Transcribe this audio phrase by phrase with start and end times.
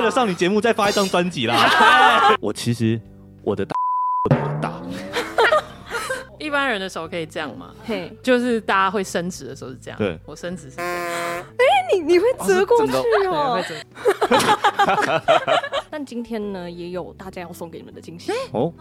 [0.00, 2.34] 为了上你节目再发一张专辑啦。
[2.40, 2.98] 我其实
[3.42, 3.76] 我的大
[4.34, 4.72] 很大。
[6.38, 7.74] 一般人的手可以这样吗？
[7.84, 9.98] 嘿，就是大家会伸直的时候是这样。
[9.98, 10.80] 对，我伸直是。
[10.80, 11.44] 哎，
[11.92, 12.92] 你你会折过去
[13.26, 13.62] 哦。
[15.90, 18.72] 但今天呢，也有大家要送给你们的惊喜哦。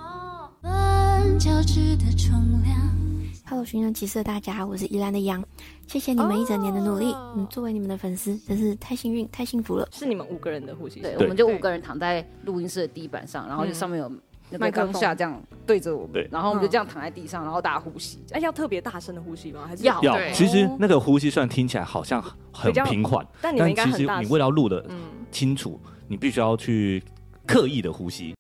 [3.50, 5.44] Hello，寻人启事的大家，我是宜兰的杨，
[5.88, 7.12] 谢谢你们一整年的努力。
[7.36, 9.90] 嗯，作为你们的粉丝，真是太幸运、太幸福了。
[9.92, 14.12] 是你们五个人的呼吸，对，我们就五个人躺在录音室的地板上，然后就上面有。
[14.60, 18.20] 麦克风下这样对着我们，然后我们就这样躺在地上，然后大家呼吸。
[18.34, 19.66] 哎，要特别大声的呼吸吗？
[19.68, 20.00] 还是要？
[20.04, 20.32] 要。
[20.32, 24.86] 其实那个呼吸虽然听起来好像很平缓，但你其实你为了要录的
[25.32, 27.04] 清楚，你必须要去
[27.48, 28.36] 刻意的呼吸。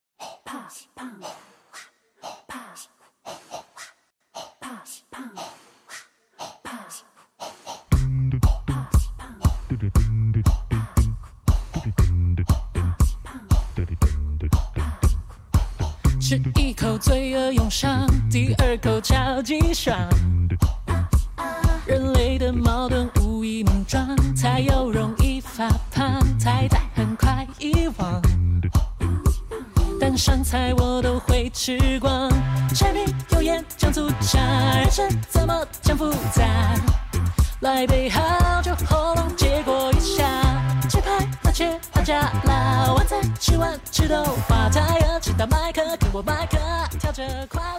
[16.20, 19.98] 吃一口，罪恶涌上，第二口超级爽。
[21.88, 28.22] 人类的矛盾无以名状，才又容易发胖，太大很快遗忘。
[30.20, 32.30] 上菜我都会吃光，
[32.76, 34.38] 柴米油盐酱醋茶，
[34.76, 36.44] 人生怎么讲复杂？
[37.62, 40.26] 来杯好酒，喉咙结过一下。
[40.90, 46.58] 切拍那切花甲啦，晚餐吃完吃豆花，太阳吃到麦克，跟我麦克，
[47.00, 47.62] 跳着快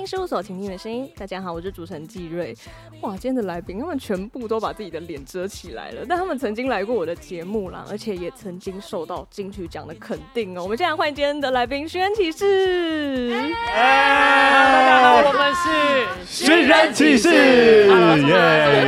[0.00, 1.06] 听事务所，倾听你的声音。
[1.14, 2.56] 大家好，我是主持人纪瑞。
[3.02, 10.62] 哇，今天的来宾他们全部都把自己的脸遮起来了，但他们曾经来过我的节目啦，而且也曾经受到金曲奖的肯定哦。
[10.62, 13.30] 我们现在欢迎今天的来宾，寻人启事。
[13.68, 17.90] 哎，大家好，我们是寻人启事。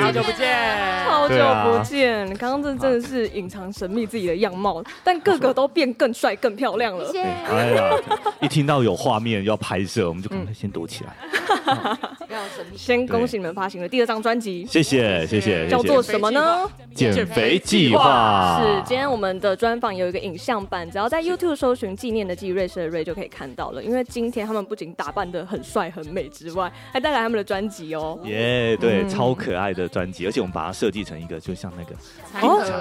[0.00, 2.26] 好久不见，好久不见。
[2.38, 7.12] 刚刚这真的是隐藏神秘自己的样貌，但个个都变更帅、更漂亮了。
[7.50, 7.90] 哎呀，
[8.40, 11.01] 一听到有画面要拍摄，我们就赶快先躲起来。
[12.76, 15.68] 先恭喜你们发行了第二张专辑，谢谢谢谢。
[15.68, 16.68] 叫做什么呢？
[16.94, 18.60] 减肥计划。
[18.60, 23.82] 是，今天我们的专访有一个影像版，只要在 YouTube 搜寻“纪念的纪瑞士的瑞”就可以看到了。
[23.82, 28.18] 因为今天他们不仅打扮的很帅很美之外，还带来他们的专辑哦。
[28.24, 31.94] 耶，对，超可爱的专辑，而且我们把它设计成一个就像那个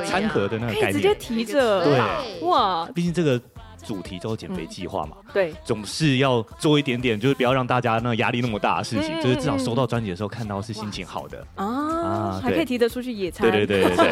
[0.06, 1.84] 餐盒的那个概念，直接提着。
[1.84, 2.00] 对，
[2.48, 3.40] 哇，毕竟这个。
[3.86, 11.46] 主题叫减肥计划嘛，对，总是要做一点点，就是不要让大家那压力那么大的事情，就是至少收到专辑的时候看到是心情好的。
[11.56, 14.12] 啊，还可以提得出去野餐，对对对对，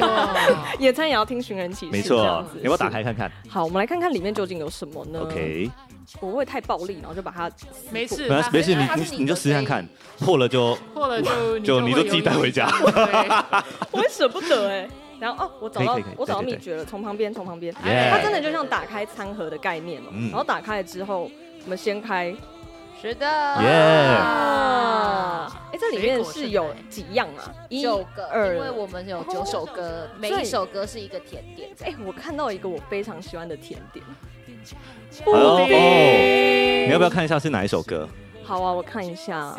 [0.79, 3.31] 野餐也要听寻人启事，没错，你要打开看看。
[3.47, 5.69] 好，我们来看看里面究竟有什么呢？OK，
[6.19, 7.49] 我不会太暴力，然后就把它
[7.91, 9.87] 没事没事，你你你就试试看看，
[10.19, 12.69] 破了就破了就就你就自己带回家，
[13.91, 14.89] 我也舍不得哎。
[15.19, 20.05] 然后哦，我找到我找到秘诀了，从旁边从旁边，它真的就像打开餐盒的概念哦。
[20.29, 21.29] 然后打开了之后，
[21.65, 22.33] 我们掀开，
[23.01, 23.25] 是的，
[23.61, 23.67] 耶！
[25.71, 27.51] 哎，这里面是有几样啊？
[27.69, 31.69] 九个，因为我们有九首歌，每一首歌是一个甜点。
[31.83, 34.05] 哎，我看到一个我非常喜欢的甜点，
[35.25, 35.33] 布
[35.67, 36.87] 丁。
[36.87, 38.07] 你要不要看一下是哪一首歌？
[38.43, 39.57] 好啊，我看一下。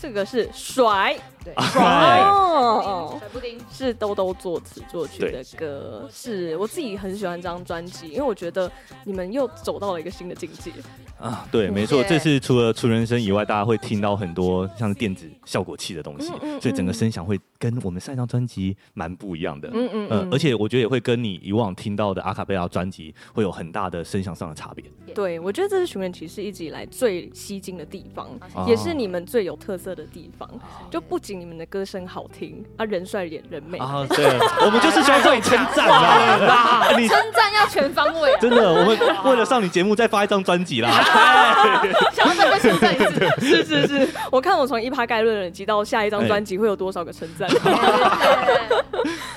[0.00, 8.70] 这个是甩，对，甩 哦，甩布丁是兜兜作词作曲的歌，是我自己很喜欢这张专辑，因为我觉得
[9.04, 10.70] 你们又走到了一个新的境界。
[11.18, 24.84] 啊，对，没错，这次除了除人声以外，大家会听到很多像电子效果器的东西，所以整个声响会跟我们上一张专辑蛮不一样的，嗯嗯嗯，而且我觉得也会跟你以往听到的阿卡贝拉专辑会有很大的声响上的差别。
[25.14, 28.28] 对，我觉得这是寻人启事一直以来最吸睛的地方，
[28.66, 30.50] 也是你们最有特色的地方，
[30.90, 33.78] 就不仅你们的歌声好听，啊，人帅脸人美。
[33.78, 34.26] 啊，对，
[34.64, 40.90] 我们就是喜欢这种称赞 啊，你称赞要全方位，真的，我们为了上你节目再发一张专辑啦，
[42.12, 47.48] 想要再被称赞一次， 是是是，我看我从一趴概论累积到下一张专辑会有多少个称赞，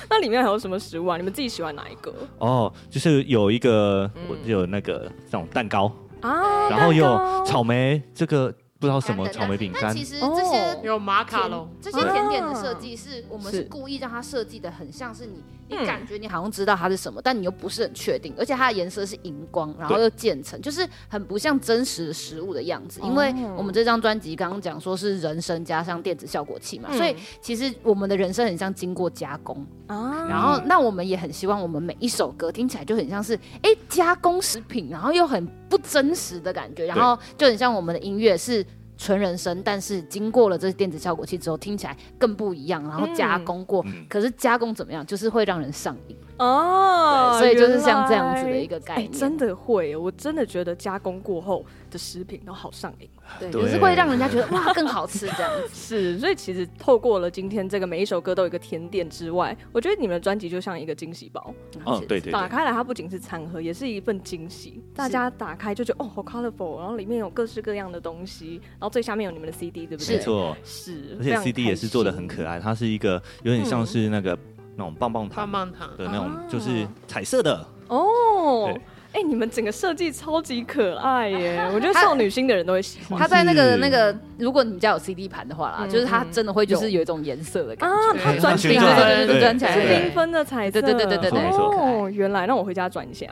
[0.08, 1.16] 那里面还有什么食物啊？
[1.16, 2.12] 你们自己喜欢哪一个？
[2.38, 5.92] 哦，就是有一个，我有那个这种蛋糕。
[6.22, 8.52] 啊，然后有草莓这个。
[8.78, 23.00] 不知道什么草莓饼干，但其实这些有马卡龙，这些甜点的设计是我们是故意让它设计的很像是你，你感觉你好像知道它是什么，但你又不是很确定，而且它的颜色是荧光，然后又渐层，就是很不像真实的食物的样子。
[23.02, 30.26] 因为我们这张专辑刚刚讲说是人声加上电子效果器嘛，所以其实我们的人声很像经过加工啊。
[30.28, 38.64] 然后那我们也很希望我们每一首歌听起来就很像是哎加工食品，然后又很不真实的感觉，然后就很像我们的音乐是。
[38.98, 42.82] 纯人声，但是经过了这些电子效果器之后，听起来更不一样。
[42.84, 45.04] 然后加工过，嗯、可是加工怎么样？
[45.04, 46.16] 就是会让人上瘾。
[46.38, 53.06] 哦，所以就是像这样子的一个概念，欸、真的会，我真的觉得加工过后的食品都好上瘾，
[53.38, 55.68] 对，就是会让人家觉得哇更好吃这样子。
[55.74, 61.54] 是，所以其实透过了今天这个每一首歌都有一个甜点之外，我觉得你们的专辑就像一个惊喜包。
[61.84, 64.82] 嗯，对对，对，打开来它不仅是餐盒，也是一份惊喜。
[64.94, 70.16] 大家打开就觉得哦好 colorful，然后里面有各式各样的东西，然后最下面有你们的 CD，对不对？
[70.16, 74.32] 没错，是，而且 CD 也是做的很可爱，它是一个有点像是那个。
[74.34, 74.38] 嗯
[74.78, 78.78] 那种棒棒糖，棒棒糖的那种就是彩色的哦。
[79.16, 81.58] 哎，你们整个设计超级可爱耶！
[81.74, 83.18] 我觉得少女心的人都会喜欢。
[83.18, 87.96] 它在那个那个，如果你们家有 CD 盘的话啦，就是它真的会就是有一种颜色的感觉。
[87.96, 91.40] 啊，它转起来，对对对，转起来是缤纷的彩色，对对对对对。
[91.40, 93.26] 哦，原来，那我回家转一下。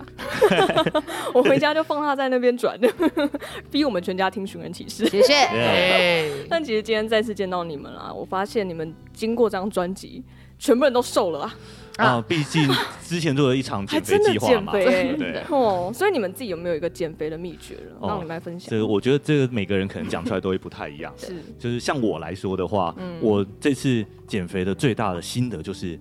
[1.34, 2.78] 我回家就放它在那边转，
[3.70, 5.04] 逼我们全家听《寻人启事》。
[5.10, 6.46] 谢谢。
[6.48, 10.24] 但其实今天再次见到你们啦，我发现你们经过这张专辑。
[10.56, 11.54] 全部人都瘦了啊！
[11.96, 12.68] 啊，毕竟
[13.06, 18.08] 之前做了一场减肥计划嘛，对 哦，所以你们自己有没有一个减肥的秘诀了？
[18.08, 18.68] 让你们来分享。
[18.68, 21.12] 这个我觉得这个每个人可能讲出来都会不太一样。
[21.18, 25.98] 是，就是像我来说的话，我这次减肥的最大的心得就是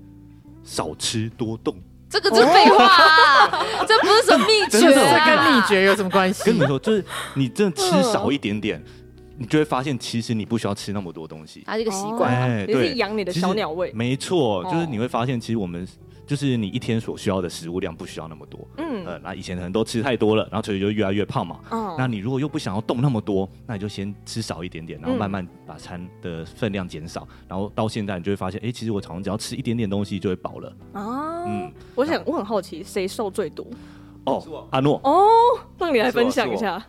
[0.64, 1.76] 少吃多动。
[2.10, 6.44] 这个是废话， 这不是什么秘诀，这跟秘诀有什么关系？
[6.46, 7.04] 跟你们说，就是
[7.34, 8.84] 你真的吃少一点点。
[9.38, 13.92] 你就会发现，其实你不需要吃那么多东西，它是一个习惯，哎，也是养你的小鸟胃。
[13.94, 15.88] 没错，就是你会发现，其实我们
[16.26, 18.60] 就是你一天所需要的食物量不需要那么多。
[18.78, 21.60] 嗯，呃，那以前可能都吃太多了，然后所以就越来越胖嘛。
[21.72, 30.74] 嗯，那你如果又不想要动那么多，那你就先吃少一点点，然后慢慢把餐的分量减少，然后到现在你就会发现，哎，其实我常常只要吃一点点东西就会饱了。
[30.94, 33.66] 啊，嗯，我想我很好奇，谁瘦最多？
[34.26, 35.02] 哦，阿诺。
[35.04, 35.28] 哦，
[35.78, 36.82] 让你来分享一下。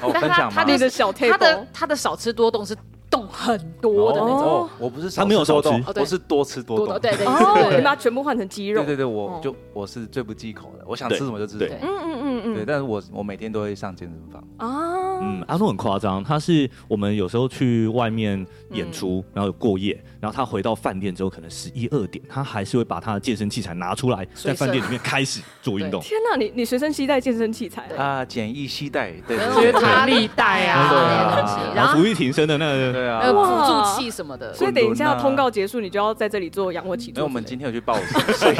[0.00, 0.64] 哦，分享吗？
[0.64, 2.76] 你的小 table，他的他的少吃多动是
[3.18, 4.68] 动很多的那种。
[4.78, 6.98] 我不是他没有少吃，我是多吃多动。
[7.00, 8.82] 对对对，你把它全部换成肌肉。
[8.82, 11.74] 对对对，我就我是最不忌口的，我想吃什么就吃什么。
[11.80, 12.54] 嗯嗯嗯嗯。
[12.54, 14.42] 对，但是我我每天都会上健身房。
[14.58, 15.18] 啊。
[15.20, 26.00] 嗯，阿诺很夸张，他是我们有时候去外面演出，然后过夜，然后他回到饭店之后，可能十一二点，他还是会把他的健身器材拿出来，在饭店里面开始做运动。
[26.00, 28.24] 天哪，你你随身携带健身器材啊？
[28.24, 29.36] 简易携带，对，
[29.72, 34.52] 弹力带啊，然后俯卧挺身的那个，对啊，辅助器什么的。
[34.52, 37.20] 所以等一下通告结束，你就要在这里做仰卧起坐。
[37.20, 38.54] 那我们今天有去报所以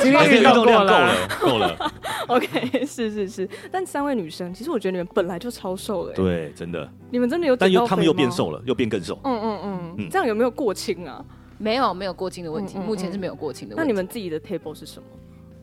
[0.00, 1.92] 今天运动量够了，够了。
[2.28, 6.12] OK，是是是，但三位女生，其实我觉得你们本来就超瘦的。
[6.14, 6.88] 对，真的。
[7.10, 7.56] 你们真的有？
[7.56, 9.18] 但又他们又变瘦了，又变更瘦。
[9.24, 11.24] 嗯嗯嗯，这样有没有过轻啊？
[11.58, 13.82] 没有，没有过轻的问题，目前是没有过轻的问题。
[13.82, 15.06] 那你们自己的 table 是什么？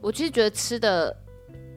[0.01, 1.15] 我其实觉得吃的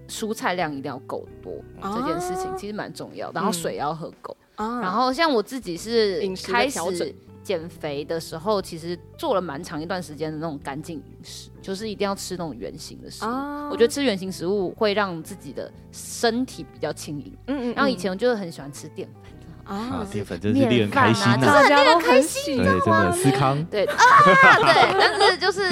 [0.09, 3.31] 蔬菜量一定要够多，这件事情其实蛮重要。
[3.33, 4.37] 然后水要喝够。
[4.81, 13.29] 然后像我自己是开始减肥的时候，其实做了蛮长一段时间的那种干净饮食，就是一定要吃那种圆形的食物。
[13.71, 17.33] 我觉得吃圆形食物会让自己的身体比较轻盈。
[17.47, 17.75] 嗯嗯。
[17.75, 19.33] 然后以前我就是很喜欢吃淀粉。
[19.65, 23.97] 啊，淀粉真是令人开心呐，真的令人开心，对，真的思康，对 啊，
[24.59, 25.63] 对，但是就是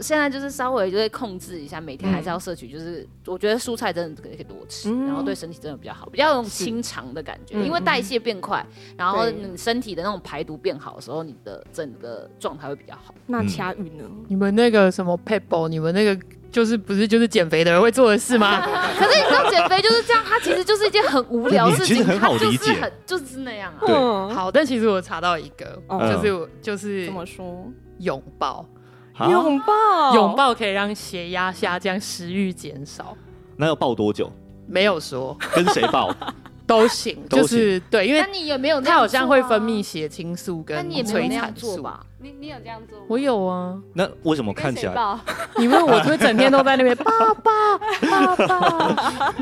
[0.00, 8.64] 现在就是稍微就会控制一下，每天还是要摄取，就是我觉得蔬菜真的可以多吃，然后对身体真的比较好，比较有那种清肠的感觉，因为代谢变快，
[8.96, 13.14] 然后你身体的那种排毒变好的时候，你的整个状态会比较好。
[13.26, 14.04] 那掐语呢？
[14.28, 16.18] 你们那个什么 Pebble，你们那个。
[16.50, 18.60] 就是不是就是减肥的人会做的事吗？
[18.98, 23.80] 可是你知道减肥就是这样，它其实就是一件很无聊的事情，其实很好理解，很就是那样啊。
[23.86, 23.94] 对，
[24.34, 27.66] 好，但其实我查到一个，就是就是怎么说，
[27.98, 28.66] 拥抱，
[29.20, 33.16] 拥抱，拥抱可以让血压下降，食欲减少。
[33.56, 34.32] 那要抱多久？
[34.66, 36.14] 没有说，跟谁抱
[36.68, 38.78] 都行，就是对，因为你有没有？
[38.78, 42.00] 它好像会分泌血清素跟催产素吧。
[42.20, 43.04] 你你有这样做吗？
[43.08, 43.78] 我有啊。
[43.94, 45.18] 那为什么看起来？
[45.56, 47.10] 你问我会整天都在那边 爸
[47.42, 49.32] 爸爸爸。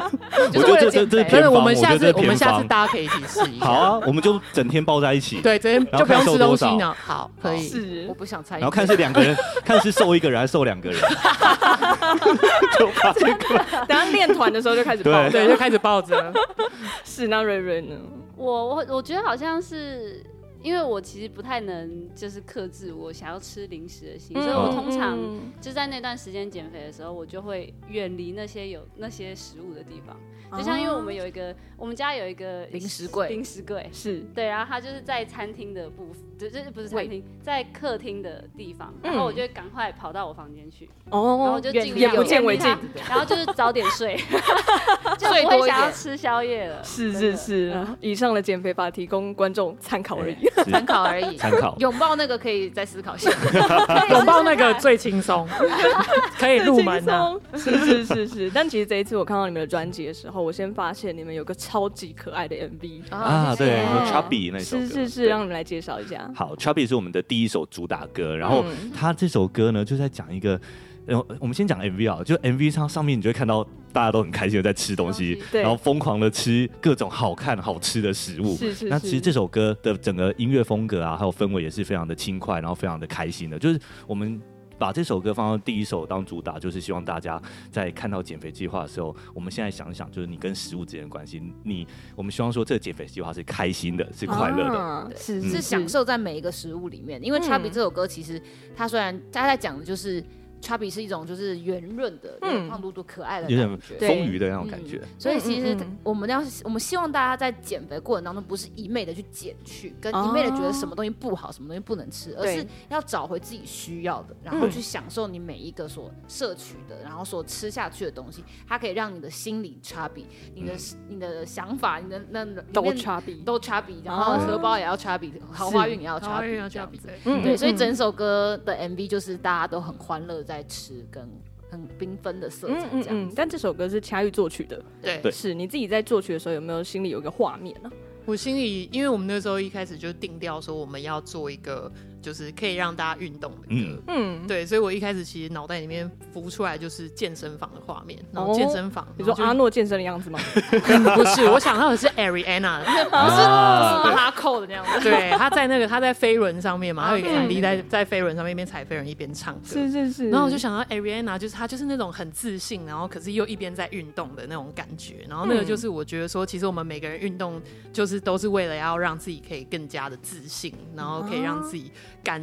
[0.55, 3.65] 我觉得这这可是我们下次我们下次大家可以一起试一下。
[3.67, 5.41] 好啊，我们就整天抱在一起。
[5.41, 6.95] 对，整天就不用吃东西呢。
[7.05, 7.67] 好，可以。
[7.67, 8.61] 是，我不想参与。
[8.61, 11.01] 然后看是两个人，看是瘦一个人还是瘦两个人。
[12.79, 13.87] 就怕这个。
[13.87, 16.33] 等下练团的时候就开始抱，对，就开始抱着。
[17.05, 17.97] 是那瑞瑞呢？
[18.37, 20.25] 我我我觉得好像是。
[20.67, 25.17] 因为我其实不太能就是克制我想要吃零食的心，嗯、所以我通常
[25.61, 30.17] 就在那段时间减肥的时候，我就会远离那些有那些食物的地方。
[30.57, 42.69] 就像因为我们有一个，我们家有一个零食柜，零食柜是对，然后它就是在餐厅的部分，就这不是餐厅，在客厅的地方，然后我就会赶快跑到我房间去，哦，然后就尽量眼不见为净，
[43.09, 44.17] 然后就是早点睡，
[45.19, 46.83] 就不会想要吃宵夜了。
[46.85, 50.37] 是是是，以上的减肥法提供观众参考而已。
[50.65, 51.37] 参考而已。
[51.37, 51.77] 参考。
[51.79, 53.31] 拥抱那个可以再思考一下。
[54.11, 55.47] 拥抱那个最轻松，
[56.39, 57.41] 可以入门的。
[57.55, 58.51] 是是是是。
[58.51, 64.87] 但其实这一次我看到你们的专辑的时候，我先发现你们有个超级可爱的 MV 啊，对，Chubby 那首歌。
[64.87, 66.31] 是是是，让你们来介绍一下。
[66.35, 70.61] 好，Chubby 是我们的第一首主打歌，然后他这首歌呢就在讲一个。
[71.07, 78.57] 然后我们先讲 MV 啊，就 MV 上上面你就会看到大家都很开心的在吃东西，然后疯狂的吃各种好看好吃的食物。
[78.57, 78.89] 是是是。
[78.89, 83.59] 那其实这首歌的整个音乐风格啊，还有氛围也是非常的轻快，然后非常的开心的。
[83.59, 84.41] 就是我们
[84.79, 91.41] 把这首歌放到第一首当主打，就是希望大家在看到减肥计划的时候，我们现在想想，就是你跟食物之间的关系。
[91.63, 91.87] 你
[92.17, 97.23] 我们希望说这个减肥计划是开心的，是快乐的，啊、是是享受在每一个食物里面。
[97.25, 98.43] 因为 Chubby 这首歌其实
[98.75, 100.23] 它虽然他在讲的就是。
[100.67, 105.01] Chubby 是一种就是圆润的、胖嘟嘟、可爱的，有点丰腴的那种感觉。
[105.17, 120.73] 所以其实我们要，我们希望大家在减肥过程当中，不是一味的去减去，跟一味的觉得什么东西不好，什么东西不能吃，而是要找回自己需要的，然后去享受你每一个所摄取的，然后所吃下去的东西，它可以让你的心理 Chubby，你的
[121.09, 127.09] 你的想法，你的那都 Chubby，都 Chubby，然后荷包也要 Chubby，桃花运也要 Chubby，这样子。
[127.25, 130.47] 嗯，对，所以整首歌的 MV 就是大家都很欢乐。
[130.47, 131.29] 在吃跟
[131.71, 137.91] 很缤纷的色彩这样子，嗯嗯，但这首歌是恰玉作曲的，对，是你自己在作曲的时候有没有心里有一个画面呢？
[138.25, 141.91] 我心里，因为我们那时候一开始就定调说我们要做一个。
[142.27, 150.41] 就是可以让大家运动的歌，嗯，对，所以我一开始其实脑袋里面浮出来就是健身房的画面，然后健身房，你说阿诺健身的样子吗？
[151.15, 154.99] 不是，我想到的是 Ariana， 不是哈扣的那样子。
[155.09, 160.29] 对，他在那个他在飞轮上面嘛，他有一个 MV 在在飞轮上面一边踩飞轮一边唱歌，是是是。
[160.29, 165.25] 然后我就想到 Ariana，就是他就是那种很自信，然后可是又一边在运动的那种感觉。
[165.29, 171.93] 然后那个就是我觉得说，其实我们每个人运动就是都是为了要让自己可以更加的自信，然后可以让自己。
[172.27, 172.43] 感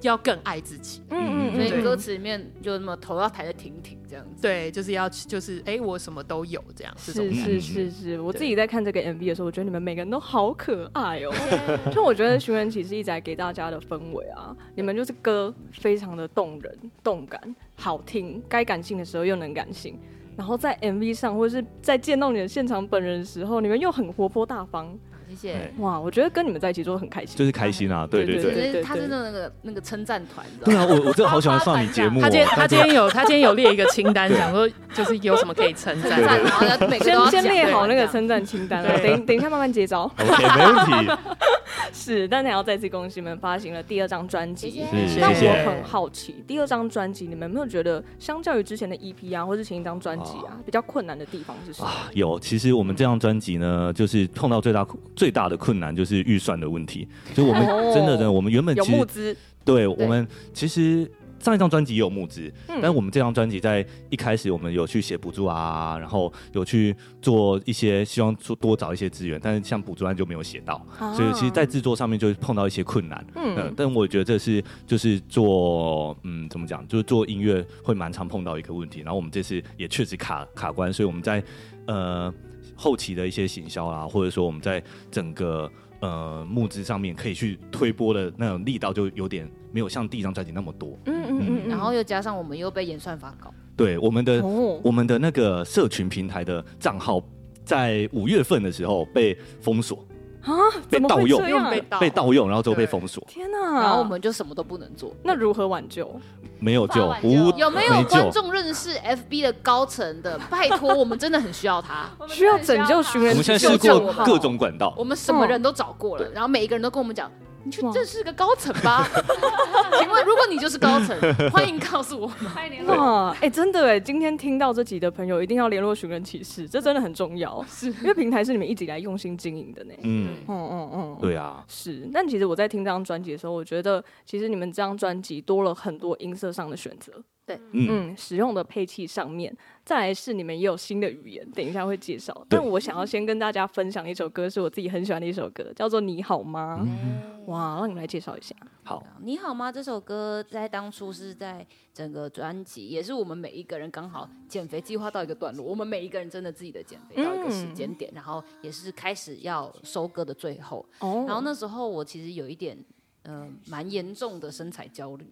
[0.00, 19.96] 要更爱自己，嗯嗯，所以歌词里面就那么头要抬得挺挺这样子，对，就是要就是哎、欸，我什么都有这样，是是是是，我自己在看这个 MV 的时候，我觉得你们每个人都好可爱哦、喔，就我觉得寻人启事一直在给大家的氛围啊，你们就是歌非常的动人、动感、好听，该感性的时候又能感性，
[20.34, 24.98] 然后在 MV 上或者是在见到你的现场本人的时候，你们又很活泼大方。
[25.36, 32.20] 谢谢哇，我觉得跟你们在一起做的很开心，就是开心啊，对对对，他是那个那个称赞团，对啊，我我真的好喜欢上你节目。
[32.20, 40.02] 他今天他今天有他今天有列一个清单， 想说就是有什么可以称赞，然后每个先先列好那个称赞清单，等等一下慢慢接招。
[40.18, 41.12] OK，没问题。
[41.92, 44.70] 是，但还要再次恭喜你们发行了第二张专辑。
[44.70, 45.20] 谢谢。
[45.20, 51.88] 那我很好奇，第二张专辑你们有没有觉得，相较于之前的 EP 啊，或是前一张专辑啊，比较困难的地方是什么？
[51.88, 54.84] 啊，有，其实我们这张专辑呢，就是碰到最大
[55.20, 55.90] 最大的困难。
[56.00, 61.10] 就是预算的问题，所以我们真的呢，我们原本其实有募资，对我们其实
[61.40, 70.80] 上一张专辑也有募资，但是我们这张专辑在一开始我们有去写补助啊，然后有去做一些希望多多找一些资源，但是像补助案就没有写到，
[71.14, 73.22] 所以其实，在制作上面就碰到一些困难。
[73.34, 81.42] 嗯，但我觉得这是就是做嗯怎么讲，就是做音乐会蛮常碰到一个问题，然后我们这次也确实卡卡关，所以我们在
[81.86, 82.32] 呃。
[82.80, 85.70] 后期的一些行销啊，或者说我们在整个
[86.00, 90.98] 呃募资上面可以去推波的那种力道，就有点没有像第一张专辑那么多。
[91.04, 91.68] 嗯嗯嗯。
[91.68, 93.52] 然后又加上我们又被演算法搞。
[93.76, 97.22] 对，我们的、哦、我们的那个社群平台的账号，
[97.66, 100.02] 在五月份的时候被封锁。
[100.42, 100.52] 啊！
[100.88, 103.22] 被盗用，被被盗用，然后之后被封锁。
[103.28, 103.80] 天哪！
[103.80, 105.14] 然后我们就什么都不能做。
[105.22, 106.10] 那如何挽救？
[106.58, 110.38] 没有救，无有没有观众认识 FB 的高层的？
[110.50, 113.30] 拜托，我们真的很需要他， 需要拯救寻人。
[113.30, 117.30] 我们现在试过各种管道，我们什么人都找过了，然后每一个人都跟我们讲。
[117.64, 119.06] 你去这是个高层吧？
[119.98, 121.16] 请问，如果你就是高层，
[121.52, 122.86] 欢迎告诉我们。
[122.86, 129.94] 哇，哎，真的哎，今天听到这集的朋友一定要联络寻人启事，这真的很重要，是因为平台是你们一直以来用心经营的呢。
[130.02, 132.08] 嗯嗯嗯嗯，对啊，是。
[132.12, 137.12] 但其实我在听这张专辑的时候，我觉得其实你们这张专辑多了很多音色上的选择。
[137.50, 139.52] 对，嗯，使用的配器上面，
[139.84, 142.46] 再来是你们也有新的语言，等一下会介绍。
[142.48, 146.80] 但我想要先跟大家分享一首歌，是我自己很喜欢的一首歌，叫做《你好吗》。
[146.86, 148.54] 嗯、哇，让你们来介绍一下。
[148.84, 149.72] 好，你好吗？
[149.72, 160.86] 这首歌在当初是在整个专辑，也是我们每一个人刚好减肥计划到一个段落，我们每一个人真的自己的减肥到一个时间点，嗯、然后也是开始要收割的最后。
[161.00, 162.78] 哦，然后那时候我其实有一点，
[163.24, 165.26] 嗯、呃，蛮严重的身材焦虑。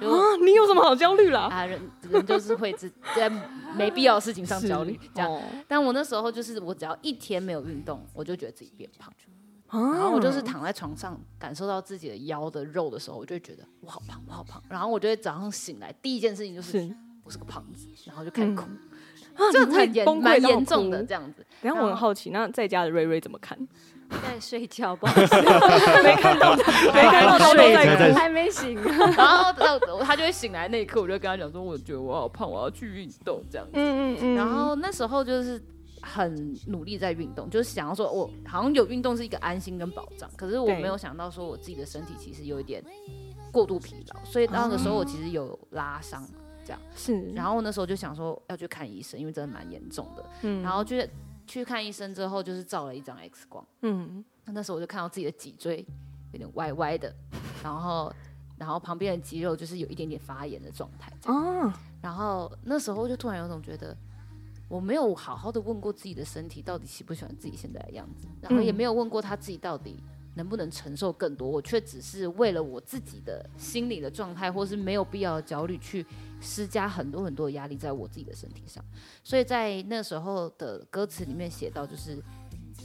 [0.00, 1.48] 啊，你有什么好焦虑啦？
[1.50, 2.72] 啊，人人就是会
[3.16, 3.30] 在
[3.76, 5.42] 没必要的事情上焦虑，这样。
[5.66, 9.12] 但我那时候就是，我只要一天没有运动，我就觉得自己变胖。
[9.70, 14.62] 然后我就是躺在床上，感受到自己的腰的肉的时候，我就会觉得我好胖，我好胖。
[14.68, 18.62] 然后我就会早上醒来，第一件事情就是，是我是个胖子，然后就开始哭，
[19.34, 21.44] 嗯、就很严蛮严重的这样子。
[21.60, 23.58] 然后我很好奇，那在家的瑞瑞怎么看？
[24.10, 25.36] 在睡觉，不好意思，
[26.02, 28.80] 没看到，没看到他在还没醒。
[29.16, 29.52] 然后
[30.02, 33.72] 他就会醒来那一刻，我就跟他讲说，我觉得我好胖，我要去运动这样子。
[33.74, 34.34] 嗯嗯嗯。
[34.34, 35.62] 然后那时候就是。
[36.00, 40.30] 很努力在运动，就是想要说，我好像有运动是一个安心跟保障。
[40.36, 42.82] 可是我没有想到说，我自己的身体其实有一点
[43.50, 46.24] 过度疲劳，所以那个时候我其实有拉伤，
[46.64, 47.32] 这样是。
[47.32, 50.24] 然后那时候就想说要去看医生，因为真的蛮严重的。
[50.42, 50.62] 嗯。
[50.62, 50.96] 然后就
[51.48, 53.66] 去看医生之后，就是照了一张 X 光。
[53.82, 54.24] 嗯。
[54.44, 55.84] 那时候我就看到自己的脊椎
[56.32, 57.12] 有点歪歪的，
[57.64, 58.12] 然后
[58.56, 61.12] 然后旁边的肌肉就是有一点点发炎的状态。
[61.24, 61.72] 哦。
[62.00, 63.96] 然后那时候就突然有种觉得。
[64.70, 69.98] 我没有好好的问过自己的身体到底喜不喜欢自己现在的样子，然后也没有问过他自己到底
[70.38, 76.06] 能不能承受更多，我却只是为了我自己的心理的状态，或是没有必要的焦虑去
[76.40, 78.82] 施加很多很多的压力在我自己的身体上，
[79.22, 82.22] 所以在那时候的歌词里面写到就是。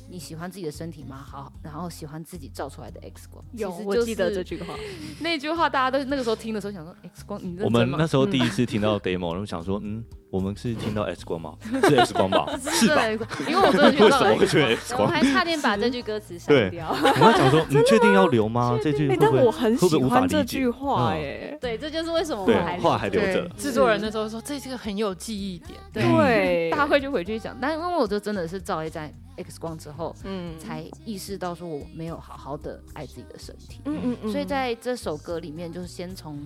[0.09, 1.17] 你喜欢自己的身体吗？
[1.17, 3.43] 好，然后喜欢自己照出来的 X 光。
[3.53, 4.75] 有，我记得这句话。
[5.21, 10.03] 那句话大家都那个时候听的时候想说 X 光，你我们那时候第一次听到 demo，然后想说，嗯，
[10.33, 11.53] 我们是听到 X 光吗？
[11.87, 12.43] 是 X 光吧？
[12.57, 13.07] 是吧？
[13.47, 15.07] 因为我真的觉得 X 光？
[15.07, 16.89] 我还差点把这句歌词删掉。
[16.89, 18.79] 我还想说， 你确定要留吗？
[18.81, 23.47] 这句，但我很喜欢这句话，哎，对，这就是为什么我还话还留着。
[23.49, 27.55] 制作人那时候说，这这个很有记忆点，对，大会就回去讲。
[27.61, 29.07] 但因为我就真的是照一张。
[29.35, 36.39] X 光之后，嗯，才意识到说我没有好好的爱自己的身体，嗯嗯嗯，所以在这首歌里面，就是先从，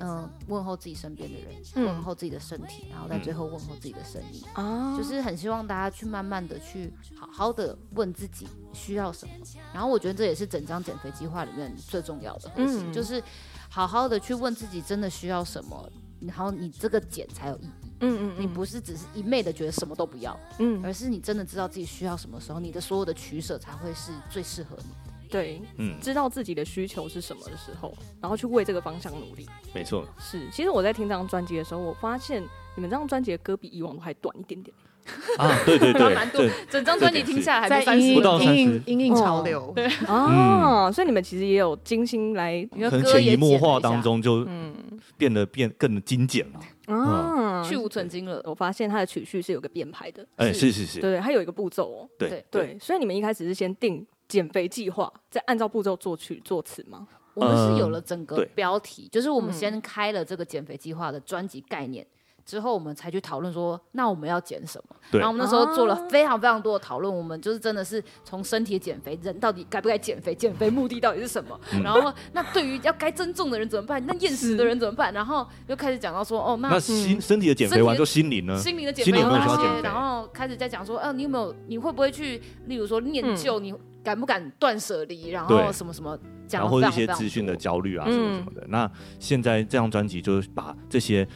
[0.00, 4.42] 嗯、呃，问候自己身边的人，嗯、问候自己的身体，然后在最后问候自己的声音，
[4.96, 9.34] 就是很希望大家去慢慢的去好好的问自己需要什么，
[9.72, 13.22] 然后我觉得这也是整张减肥计划里面最重要的核心，嗯、就是
[13.68, 17.70] 好好的去问自己真的需要什么，然后你这个减才有意义。
[18.00, 25.13] 嗯嗯，你不是只是一昧的觉得什么都不要，嗯，而是你真的知道自己需要什么时候，你的所有的取舍才会是最适合你的。
[25.34, 29.44] 对，嗯，知道自己的需求是什么的时候，然后去为这个方向努力。
[29.74, 30.48] 没错，是。
[30.52, 32.40] 其实我在听这张专辑的时候，我发现
[32.76, 34.72] 你们这张专辑的歌比以往都还短一点点。
[35.36, 36.40] 啊，对对对， 蛮多。
[36.70, 39.72] 整张专辑听下来还在不到三十，因应潮流。
[39.74, 44.72] 对啊，所以你们其实也有精心来，可能潜移默化当中就嗯
[45.18, 46.94] 变得变更精简了。
[46.94, 48.40] 啊，去无存精了。
[48.44, 50.24] 我发现它的曲序是有个编排的。
[50.36, 52.08] 哎，是是是，对，它有一个步骤哦。
[52.16, 57.06] 对对，所以你们一开始是先定减肥计划，再按照步骤做去作词吗？
[57.34, 62.06] 我们是有了整个标题，就是我们先开了这个减肥计划的专辑概念。
[62.46, 64.96] 之后我们才去讨论说，那我们要减什么？
[65.12, 71.58] 然后我们那时候做了非常非常多的讨论，我们就是真的是从身体减肥，人到底该不该减肥，减肥目的到底是什么？
[71.72, 74.04] 嗯、然后那对于要该增重的人怎么办？
[74.04, 75.10] 那厌食的人怎么办？
[75.14, 78.58] 然后又开始讲到说，哦，那，那心身体的减肥完就心灵呢？
[78.58, 79.80] 心灵的减肥有哪些？
[79.80, 81.54] 然后开始在讲说，哦、呃，你有没有？
[81.66, 82.42] 你会不会去？
[82.66, 85.30] 例如说念旧，嗯、你敢不敢断舍离？
[85.30, 88.60] 然后什么什么讲，然后一些资讯的焦虑啊，什么什么的。
[88.60, 91.26] 嗯、那现在这张专辑就是把这些。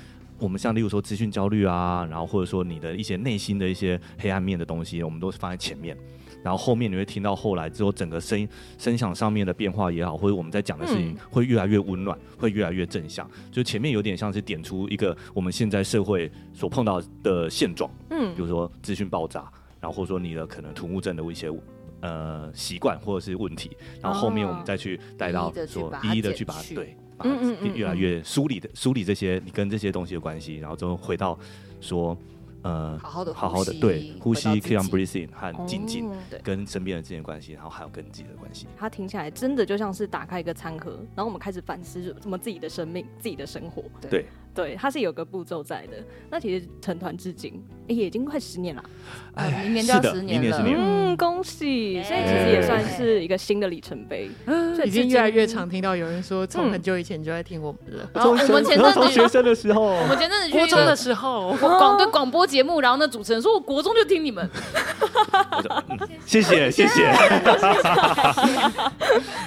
[0.40, 5.98] 我们像例如说资讯焦虑啊，然后或者说你的一些内心的一些黑暗面的东西，我们都是放在前面，
[6.44, 13.28] 然后后面你会听到后来之后整个声音声响上面的变化也好，或者我们在讲的事情会越来越温暖，会越来越正向。
[13.50, 19.50] 就前面有点像是点出一个我们现在社会所碰到的现状，嗯，比如说资讯爆炸，
[19.80, 21.50] 然后或者说你的可能土木症的一些
[22.00, 26.96] 呃习惯或者是问题，然后后面我们再去带到说一一的去把它对。
[27.24, 31.36] 嗯嗯，越来越梳理的梳理这些你跟这些东西的关系，然后最后回到
[31.80, 32.16] 说，
[32.62, 36.08] 呃，好好的好好的对呼吸，keep on breathing 和静静
[36.44, 38.68] 跟身边人之间的关系，然后还有跟自己的关系。
[38.76, 43.82] 它听起来真的就像是打开一个餐盒，然后我们开始反思什么自己的生命、自己的生活。
[44.08, 44.26] 对。
[44.58, 45.92] 对，它是有个步骤在的。
[46.28, 48.82] 那其实成团至今，哎，也已经快十年了。
[49.36, 50.60] 哎，明年就要十年了。
[50.66, 52.02] 嗯，恭喜！
[52.02, 54.28] 所以其实也算是一个新的里程碑。
[54.74, 58.10] 所以已经越来越常听到有人说，从很久以前就在听我们了。
[58.12, 64.50] 然后我们前阵子学生的时候，我们前阵子国中的时候，广对广播节目，然后那主持人说，我国中就听你们。
[66.26, 67.06] 谢 谢谢谢。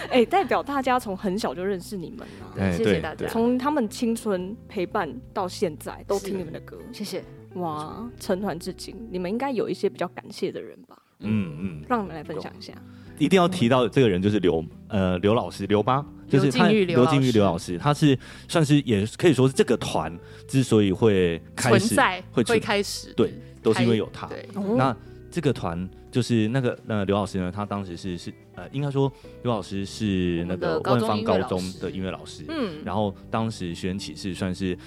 [0.10, 2.72] 哎，代表大家从很小就认识你们了。
[2.72, 3.28] 谢谢大家。
[3.28, 5.01] 从他们青春陪伴。
[5.34, 7.24] 到现在都听你们的歌，谢谢。
[7.56, 10.98] 哇，成团至今，你们应该有一些比较感谢的人吧？
[11.20, 12.74] 嗯嗯，让你们来分享一下。
[13.18, 21.96] 一定要提到这个人，就是刘呃刘老师刘八，就是他刘金玉刘老师，他是算是也可以说是这个团之所以会开始
[22.32, 24.26] 会会开始，对，都是因为有他。
[24.26, 24.96] 对，那
[25.30, 29.12] 这个团就是那个呃刘老师呢，他当时是是呃应该说
[29.44, 34.78] 刘老师是那个万方高中的音乐老师，嗯，然后当时学员启事算是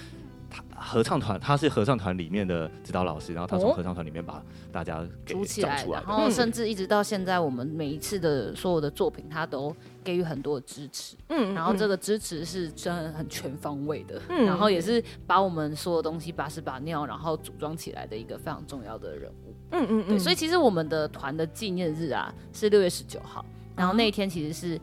[0.51, 0.63] 他。
[0.77, 11.17] 合唱团，他是合唱团里面的指导老师，然后他从合唱团里面把大家给组起来，然后甚至一直到现在，我们每一次的所有的作品，他都给予很多的支持。
[11.29, 19.44] 嗯，然后这个支持是真的很全方位的，嗯，然后也是把我们所有东西把屎把尿，然后组装起来的一个非常重要的人物。
[19.75, 20.19] 嗯嗯嗯。
[20.19, 23.45] 所以其实我们的团的纪念日啊是六月十九号，
[23.77, 24.81] 然后那一天其实是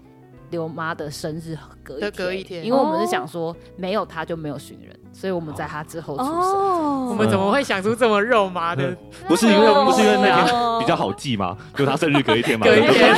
[0.51, 4.95] 刘妈的生日隔一隔一天，因为我们是想说没有他就没有寻人。
[5.13, 8.95] 所以我们在他之后出生，我们怎么会想出这么肉麻的？
[9.27, 10.45] 不是因为不是因为那天
[10.79, 11.57] 比较好记吗？
[11.75, 12.65] 就他生日隔一天嘛。
[12.65, 13.13] 隔一天，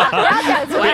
[0.00, 0.86] 不要讲出来。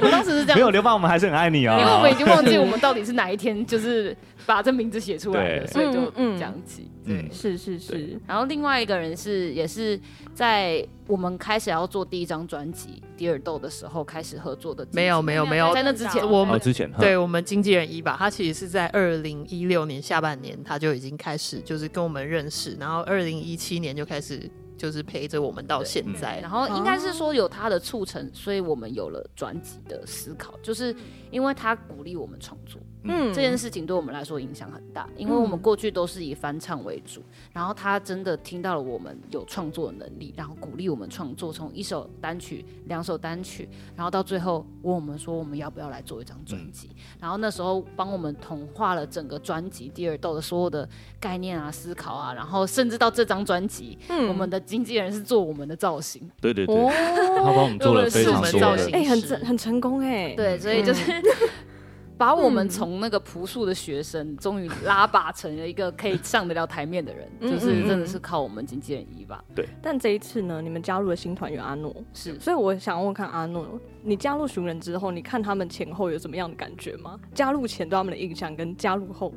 [0.00, 0.54] 我当时是这样。
[0.56, 1.76] 没有刘爸，我们还是很爱你啊。
[1.80, 6.90] 因为我们已经忘记我们到底是哪一天，就是把这名字写出来的，所以就讲起。
[7.04, 8.20] 嗯，是是是。
[8.26, 9.98] 然后另外一个人是也是
[10.34, 14.86] 在我们开始要做第一张专辑《迪尔豆》的时候开始合作的。
[14.92, 18.16] 没有没有没有，在那之前我们之前对我们经纪人一吧。
[18.18, 30.94] 他其实是在二零一六年下半年，他就已经开始就是跟我们认识，然后二零一七年就开始就是陪着我们到现在，然后应该是说有他的促成，所以我们有了专辑的思考，就是
[31.30, 32.79] 因为他鼓励我们创作。
[33.04, 56.90] 嗯，这件事情对我们来说影响很大，因为我们过去都是以翻唱为主，嗯、然后他真的听到了我们有创作的能力，然后鼓励我们创作，从一首单曲、两首单曲，然后到最后问我们说我们要不要来做一张专辑，嗯、然后那时候帮我们统化了整个专辑《第二豆》的所有的概念啊、思考啊，然后甚至到这张专辑，嗯、我们的经纪人是做我们的造型，对对对，哦、
[57.38, 61.00] 他帮我们做了非常多的，哎、欸，很成很成功哎，对，所以就是。
[62.20, 69.42] 嗯把我们从那个朴素的学生，终于拉拔成了一个可以上得了台面的人，就是真的是靠我们经纪人一吧。
[69.54, 69.66] 对。
[69.80, 73.66] 但这一次呢，你们加入了新团员阿诺，是，所以我想问问看阿诺，
[74.02, 77.18] 你加入寻人之后，你看他们前后有什么样的感觉吗？
[77.34, 79.32] 加入前对他们的印象跟加入后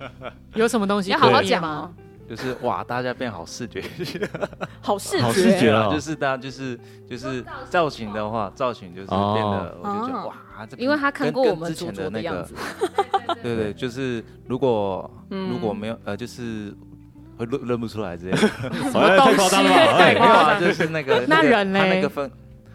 [0.56, 1.92] 有什么东西要好好讲吗？
[2.34, 3.84] 就是哇，大家变好视觉，
[4.80, 5.92] 好视觉，好视觉啊！
[5.92, 10.34] 就是大家就是就是造型的话，造型就是变得，我就觉得哇，
[10.78, 12.48] 因为他看过我们之前的那个，
[13.42, 16.74] 对对，就是如果如果没有呃，就是
[17.36, 21.84] 会认认不出来这样，太夸张了，没有啊，就是那个那人呢？
[21.84, 22.30] 那个分。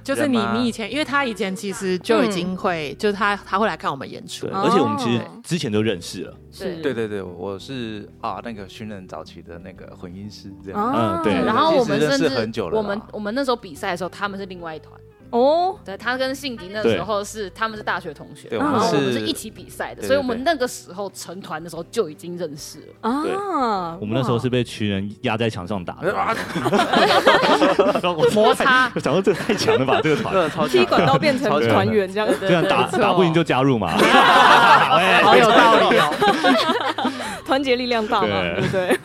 [0.08, 6.34] 就是你，你以前，因为他以前其实就已经会，就是他他会来看我们演出，而且我们其实之前就认识了。
[6.50, 10.94] 是，对对对，我是啊，那个寻人早期的那个混音师这样。
[10.96, 11.34] 嗯，对。
[11.34, 14.98] 然后我们认识很久了我们我们那时候比赛的时候，他们是另外一团。
[15.32, 23.98] 哦，对，他跟信迪那时候是他们是大学同学，然后我们是一起比赛的，所以我们那个时候成团的时候就已经认识了啊。
[24.00, 26.14] 我们那时候是被群人压在墙上打的，
[28.34, 28.90] 摩擦。
[29.00, 37.12] 想说这个太强了吧，这个团 踢馆到变成团员这样，这样打打不赢就加入嘛，好有道理哦，
[37.46, 38.98] 团结力量大嘛，对不对？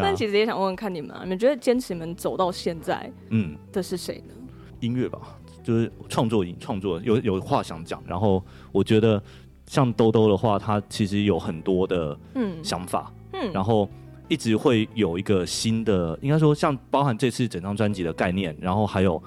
[0.00, 4.34] 但其实也想问问看你们，你们觉得坚持你们走到现在，嗯，的是谁呢？
[4.82, 5.18] 音乐吧，
[5.64, 8.02] 就是创作，创作有有话想讲。
[8.06, 9.22] 然后我觉得
[9.66, 12.14] 像兜兜的话，他其实有很多的
[12.62, 13.88] 想法，嗯，然后
[14.28, 19.22] 一直会有一个新的，应该说像包含这次整张专辑的概念，然后还有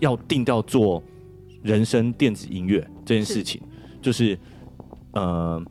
[0.00, 1.00] 要定调做
[1.62, 4.38] 人声电子音乐这件事情，是就是
[5.12, 5.62] 呃。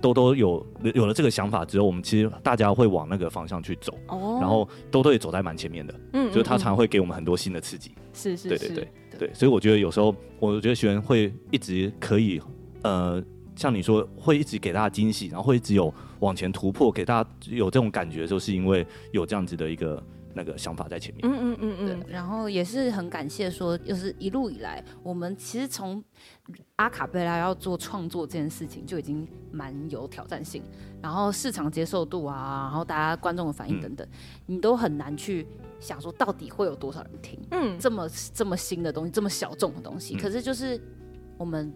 [0.00, 12.40] 兜兜有有了这个想法之后，我们其实大家会往那个方向去走，哦、然后兜兜也走在蛮前面的，嗯，就是他常会给我们很多新的刺激，是是，对对对对，所以我觉得有时候，我觉得学员会一直可以，
[12.82, 13.22] 呃，
[13.56, 20.02] 像你说会一直给大家惊喜，然后会一直有往前突破，给大家有这种感觉的时候，是因为有这样子的一个。
[20.34, 26.02] 那个想法在前面，嗯嗯嗯嗯，然后也是很感谢说，就是一路以来，我们其实从
[26.76, 30.62] 阿卡贝拉要做创作这件事情就已经蛮有挑战性，
[31.02, 34.10] 然后市场接受度啊，然后大家观众的反应等等，嗯、
[34.46, 35.46] 你都很难去
[35.80, 40.80] 想说到底会有多少人听，嗯，这么这么新的东西，这么小众的东西，嗯、可是就是
[41.36, 41.72] 我们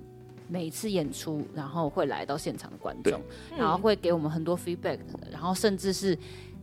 [0.47, 3.21] 每一次演出，然后会来到现场的观众，
[3.57, 4.99] 然后会给我们很多 feedback，
[5.31, 6.17] 然后甚至是。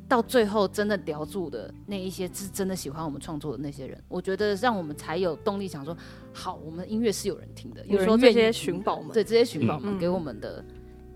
[0.09, 5.95] 到最后真的聊住的那一些是真的喜欢我们创作的那些人，我觉得让我们才有动力想说，
[6.33, 10.65] 好，我们音乐是有人听的，有时候这些寻宝们，对这些寻宝们给我们的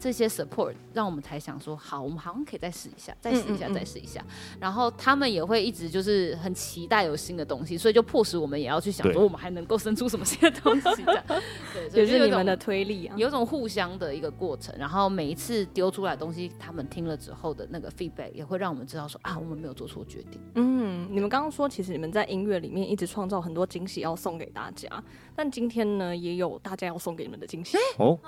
[0.04, 4.22] 这些 support，让我们才想说，好，我们好像可以再试一下，再试一下，嗯嗯嗯再试一下。
[4.60, 11.24] 然后他们也会一直就是很期待有新的东西，所以就迫使我们也要去想说，我们还能够生出什么新的东西的。
[11.72, 14.76] 对，就是你们的推力啊，有种互相的一个过程。
[14.78, 20.42] 然后每一次丢出来的东西，他们听了之后的那个 feedback，也会让我们知道说啊，我们没有做错决定。
[20.56, 24.90] 嗯，你们刚刚说，其实你们在音乐里面一直创造很多惊喜要送给大家，
[25.34, 28.20] 但今天呢，也有大家要送给你们的惊喜哦。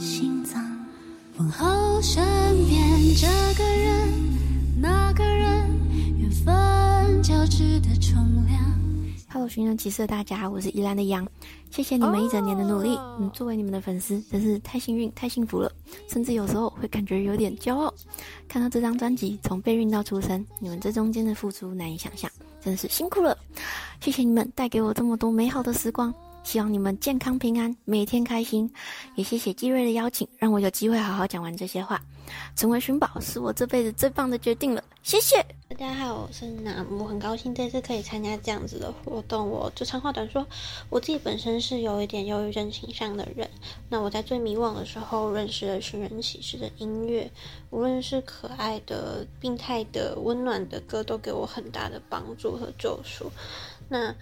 [0.00, 0.58] 心脏，
[1.36, 2.24] 问候身
[2.66, 2.80] 边
[3.14, 3.26] 这
[3.62, 5.68] 个人，那个人，
[6.18, 8.14] 缘分交织的重
[8.46, 8.58] 量。
[9.28, 11.28] Hello，寻人启事的大家，我是依兰的杨，
[11.70, 12.96] 谢谢你们一整年的努力。
[13.18, 15.70] 嗯，作为你们的粉丝，真是太幸运、太幸福了，
[16.08, 17.92] 甚至有时候会感觉有点骄傲。
[18.48, 22.30] 看到这张专辑从备孕到出生，你们这中间的付出难以想象，
[22.64, 23.36] 真是辛苦了。
[24.00, 26.10] 谢谢你们带给我这么多美好的时光。
[26.42, 28.70] 希望你们健康平安，每天开心。
[29.14, 32.00] 也谢谢纪瑞的邀请，让我有机会好好讲完这些话。
[32.54, 34.82] 成为寻宝是我这辈子最棒的决定了。
[35.02, 39.48] 谢谢大家好，我是娜木，很高兴这次可以参加这样子的活动。
[39.48, 40.46] 我就长话短说，
[40.90, 43.48] 我自己本身是有一点忧郁症倾向的人。
[43.88, 47.30] 那我在最迷惘的时候认识了寻人启事的音乐，
[47.70, 53.30] 无论是可爱的、病态的、温暖的歌，都给我很大的帮助和救赎。
[53.88, 54.14] 那。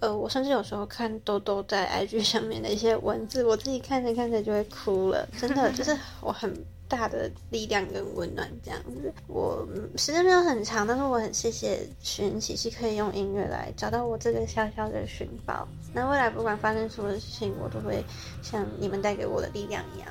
[0.00, 6.54] 呃，我甚至有时候看豆豆在 IG 上面的一些文字，我自己看着看着就会哭了，真的就是我很
[6.86, 9.12] 大的力量跟温暖这样子。
[9.26, 15.66] 我时间没有很长，但是我很谢谢寻人启事可以用音乐来找到我这个小小的寻宝。
[15.92, 18.04] 那未来不管发生什么事情，我都会
[18.40, 20.08] 像你们带给我的力量一样。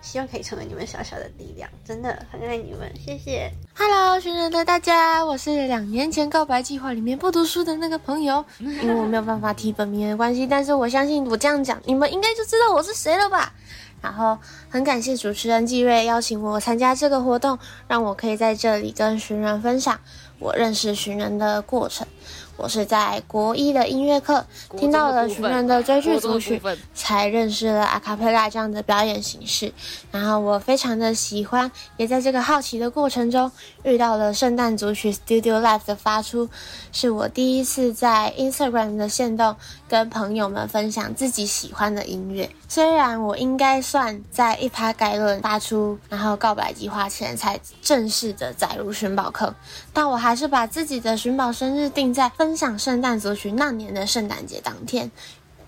[0.00, 3.52] 希望可以成为你们小小的力量，真的很爱你们，谢谢。
[3.74, 13.52] Hello，寻人的大家，我是两年前告白计划里面不读书的那个朋友， 因为我没有办法提本名的关系，但是我相信我这样讲，你们应该就知道我是谁了吧？
[14.00, 17.58] 然后很感谢主持人季瑞邀请我参加这个活动，
[17.88, 19.98] 让我可以在这里跟寻人分享
[20.38, 22.06] 我认识寻人的过程。
[22.58, 24.44] 我是在国一的音乐课
[24.76, 26.60] 听到了寻人的追剧组曲，
[26.92, 29.72] 才认识了阿卡贝拉这样的表演形式，
[30.10, 33.48] 然后我非常的喜欢，也在这个好奇的过程中
[33.88, 36.48] 遇到了圣诞组曲 Studio Live 的发出，
[36.92, 39.56] 是我第一次在 Instagram 的限动
[39.88, 42.50] 跟朋友们分享自己喜欢的音乐。
[42.68, 49.54] 虽然我应该算在一趴概论发出，然后告白计划前才正式的载入寻宝坑，
[49.94, 55.10] 但我还是把自己的寻宝生日定在分享圣诞组曲那年的圣诞节当天，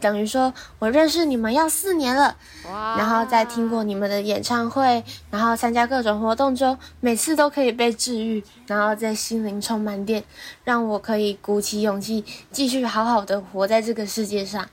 [0.00, 2.36] 等于说我认识你们要四年了。
[2.66, 2.96] 哇！
[2.96, 10.24] 然后在听过你们的演唱会，然后参加各种活动中，每次都可以被治愈，然后在心灵充满电，
[10.64, 14.68] 让我可以鼓起勇气继续好好的活在这个世界上。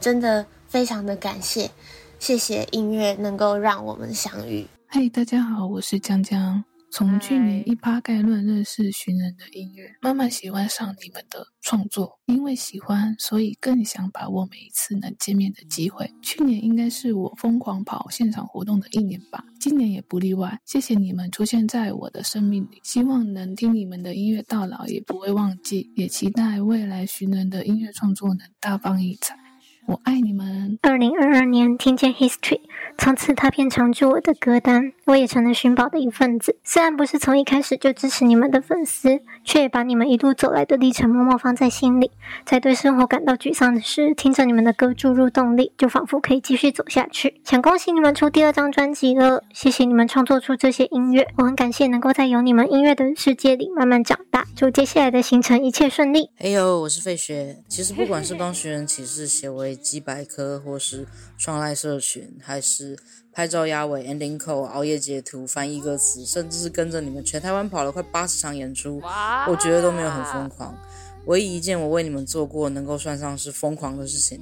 [0.00, 1.70] 真的非常的感谢，
[2.18, 4.66] 谢谢音乐能够让我们相遇。
[4.88, 6.64] 嗨，大家好，我是江江。
[6.94, 12.18] 从去年一趴概论认识寻人的音乐，慢慢喜欢上你们的创作。
[12.26, 16.12] 因为喜欢，所以更想把握每一次能见面的机会。
[16.20, 20.60] 去年应该是我疯狂跑现场活动的一年吧，今年也不例外。
[20.66, 25.90] 谢谢你们出现在我的生命里，希望能听你们的音乐到老，也不会忘记。
[25.96, 29.41] 也期待未来寻人的音乐创作能大放异彩。
[29.86, 30.78] 我爱你们。
[30.82, 32.60] 二零二二年听见 History，
[32.96, 36.56] 从此它便常驻我的歌单，我也成了寻宝的一份子。
[36.62, 42.12] 虽然不是从一开始就支持你们的粉丝，却也把你们一路走来的历程默默放在心里。
[42.44, 47.40] 在对生活感到沮丧的时，听着你们的歌注入动力，就仿佛可以继续走下去。
[47.44, 54.44] 想恭喜你们出第二张专辑了，谢谢你们创作出这些音乐，我很感谢能够在有你们音乐的世界里慢慢长大。
[54.54, 56.30] 祝接下来的行程一切顺利。
[56.38, 57.56] 哎呦，我是费雪。
[57.68, 61.06] 其实不管是帮寻人启事写为几百科，或是
[61.38, 62.98] 创赖社群，还是
[63.32, 69.00] 拍照压尾、ending call、熬夜截图、翻译歌词，甚至是跟着你们全台湾跑了快八十场演出，
[69.48, 70.76] 我觉得都没有很疯狂。
[71.24, 74.40] 唯一一件我为你们做过能够算上是疯狂的事情，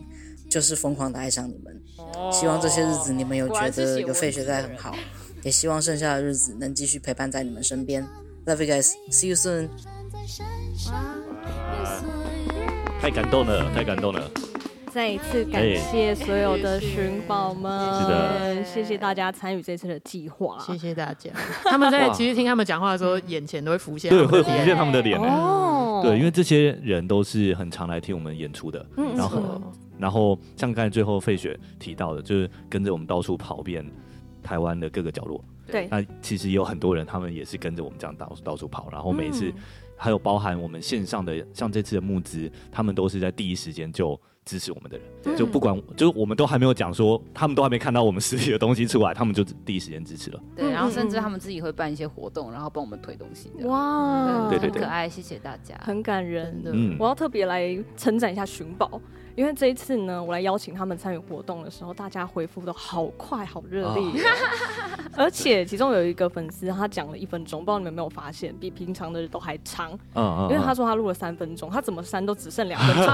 [0.49, 1.81] 就是疯狂的爱上你们。
[2.33, 4.97] 希望这些日子你们有觉得有费雪在很好，
[5.43, 8.05] 也希望剩下的日子能继续陪伴在你们身边。
[8.47, 9.69] Love you guys, see you soon。
[13.01, 14.31] 太感动了，太感动了。
[14.91, 21.31] 再一次感谢所有的寻宝们，是的，谢谢大家参与这次的计划，谢谢大家。
[21.65, 25.17] 他们在其实听他们讲话的时候，眼前都会浮现，对，会浮现他们的脸。
[25.17, 29.63] 哦，对，因为这些人都是很常来听我们演出的，嗯，然后，
[29.97, 33.89] 然后像刚才最后费雪提到的，就是跟着我们到处跑遍
[34.43, 35.43] 台湾的各个角落。
[35.71, 39.53] 对，那其实也有很多人，他们也是跟着我们这样到到处跑，然后每一次
[39.97, 44.21] 还有包含我们线上的，像这次的募资，他们都是在第一时间就。
[44.51, 50.41] 支持我们的人，就不管就我们都还没有讲说，他们都还没看到我们实体的东西出来，他们就第一时间支持了。
[50.57, 53.49] 对，然后甚至他们自己会办一些活动，然后帮我们推东西。
[53.63, 56.73] 哇，对对对，很可爱，谢谢大家，很感人的。
[56.99, 59.01] 我要特别来称赞一下寻宝。
[59.37, 64.05] 因为这一次呢，我来邀请他们参与活动的时候，大家回复的好快，好热烈，
[65.17, 69.99] 而且其中有一个粉丝他讲了一分钟，不知道你们有没有发现，比平常的都还长。
[70.15, 73.07] 嗯，因为他说他录了三分钟，他怎么删都只剩两分钟。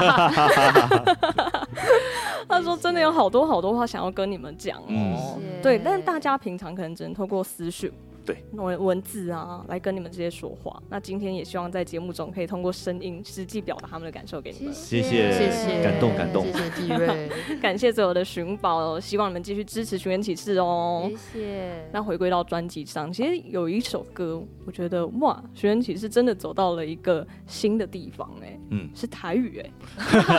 [2.48, 7.92] 他说真的有好多好多话想要跟你们讲哦，对，但是大家平常可能只能透过私讯。
[8.26, 10.82] 对，文文字啊，来跟你们这些说话。
[10.90, 14.74] 那今天也希望在节目中可以通过声音实际表达他们的感受给你们。
[14.74, 16.44] 谢谢，谢谢，感动感动。
[16.44, 17.30] 谢谢纪瑞，
[17.62, 21.08] 感谢所有的寻宝，希望你们继续支持寻人启事哦。
[21.32, 21.88] 谢谢。
[21.92, 29.70] 那回归到专辑上，其实有一首歌，我觉得哇，寻人启事真的走到了一个新的地方哎，嗯，是台语哎。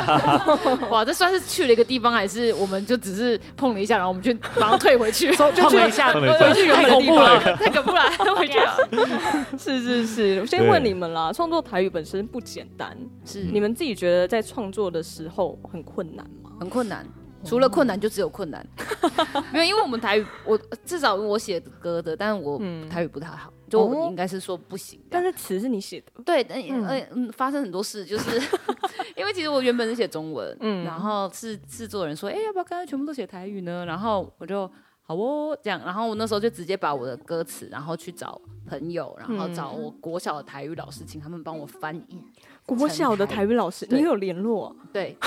[0.92, 6.22] 哇，这算是去了一个地方，还是我们就只是碰了一下，然后我们就马上退回去， 就碰了一下，回
[6.54, 7.40] 去太恐怖了，
[7.82, 8.10] 太。
[8.18, 9.58] 不然回去了。
[9.58, 16.52] 是是是，我先问你们啦，创作台语本身不简单，是你们自己觉得在创作的时候很困难吗？
[16.60, 17.06] 很困难，
[17.44, 18.66] 除了困难就只有困难。
[19.54, 22.60] 没有，因为我们台语，我至少我写歌的，但是我
[22.90, 25.00] 台语不太好，就我应该是说不行。
[25.10, 28.42] 但是词是你写的，对，嗯嗯，发生很多事，就是
[29.16, 33.86] 因为其实我原本是写中文，嗯，然后是制作人说，哎，要不要刚刚全部都写台语呢？
[33.86, 34.70] 然后我就。
[35.08, 42.22] 好哦，这样，然后我那时候就直接把我的歌词，然后去找朋友，然后找我国小的台语老师，请他们帮我翻译。
[42.66, 44.76] 国小的台语老师，你有联络？
[44.92, 45.18] 对，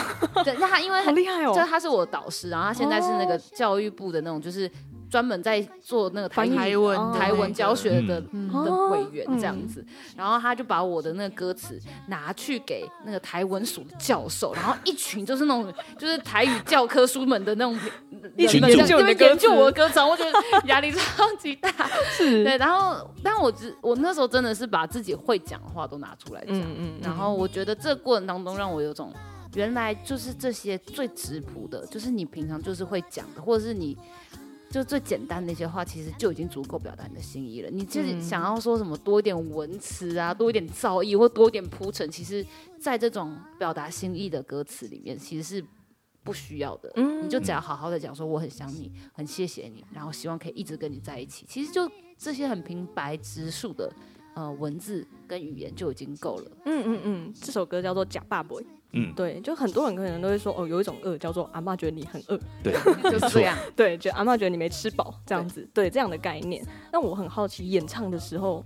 [0.45, 4.71] 对，那他因为 很厉害哦，就他是我的导师，然后他现在是那个教育部的那种，就是。
[5.11, 9.85] 专门在做那个台文台文教学的的委员这样子，
[10.17, 17.77] 然后他就把我的那个歌词拿去给那个台文署的教授，然后一群就是那种就是台语教科书们的那种
[18.37, 20.33] 一群研究研究我的歌词，我觉得
[20.67, 21.71] 压力超级大。
[22.17, 26.57] 是，对，然后但我只我那时候真的是把自己会讲的话都拿出来讲，
[27.03, 29.13] 然后我觉得这过程当中让我有种
[29.55, 33.99] 原来就是这些最质朴的，就是你平常就是会讲的，或者是你。
[34.71, 37.69] 就最简单的一些话，其实就已经足够表达你的心意了。
[37.69, 42.47] 你就是想要说什么多一点文词啊，多一点造诣或多一点铺陈，其实，
[42.79, 45.65] 在这种表达心意的歌词里面，其实是
[46.23, 46.93] 不需要的。
[46.95, 51.45] 嗯，你就只要好好的讲说我很想你，很谢谢你，然后希望可以一直跟你在一起。
[51.49, 53.93] 其实就这些很平白直述的
[54.35, 56.51] 呃文字跟语言就已经够了。
[56.67, 58.55] 嗯嗯嗯，这首歌叫做《假爸爸》。
[58.93, 62.73] 嗯，对，就很多人可能都会说，哦，有一种饿叫做阿妈觉得你很饿，对，
[63.11, 66.65] 就是这样，对，就阿妈觉得你没吃饱这样子，对，对，这样的概念。
[66.93, 68.65] 那我很好奇，演唱的时候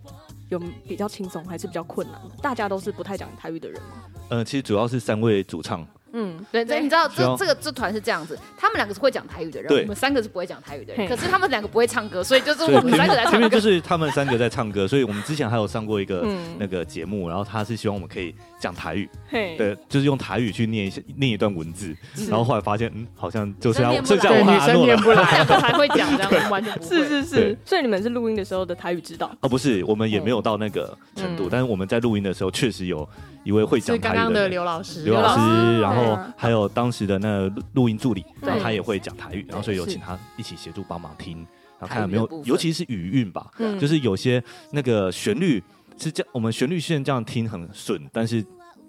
[0.49, 0.59] 有
[0.89, 2.37] 比较轻松还是比较困难的？
[2.43, 4.05] 大家都是不太讲台语的人吗？
[4.31, 5.87] 呃，其实主要是三位主唱。
[6.16, 11.09] 嗯，对对，你知道这这个这团是这样子，他们两个是会讲台语的人，我们三个是不会讲台语的人。
[11.09, 13.31] 可是他们两个不会唱歌，所以就是我们三个在唱歌。
[13.33, 16.24] 前面就是他们三个在唱歌，所以我们之前还有上过一个
[16.57, 21.92] 那个节目，然后他是希望我们可以讲台语，对，就是用台语去念一些念一段文字，
[22.29, 26.96] 然后后来发现，嗯，好像就是要剩下我们女生念不来，才会讲 这样，完全不会。
[26.96, 29.31] 是是是，所以你们是录音的时候的台语指导？
[29.40, 33.09] 哦，不是，我们也没有到那个程度，但是我们在录音的时候确实有。
[33.44, 41.46] 一位会讲台语的，刚刚的刘老师，刘老师，然后还有当时的那个录音助理，然后他也会讲台语，然后所以有请他一起协助帮忙听，
[41.78, 45.62] 然后看有没有，尤其是语韵吧，就是有些那个旋律
[45.98, 48.44] 是这样，我们旋律线这样听很顺，但是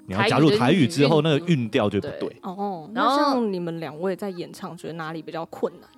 [0.08, 2.36] 你要加入台语之后，那个韵调就不对。
[2.42, 5.90] 哦，然后像你们两位在演唱，觉得哪里比较困难？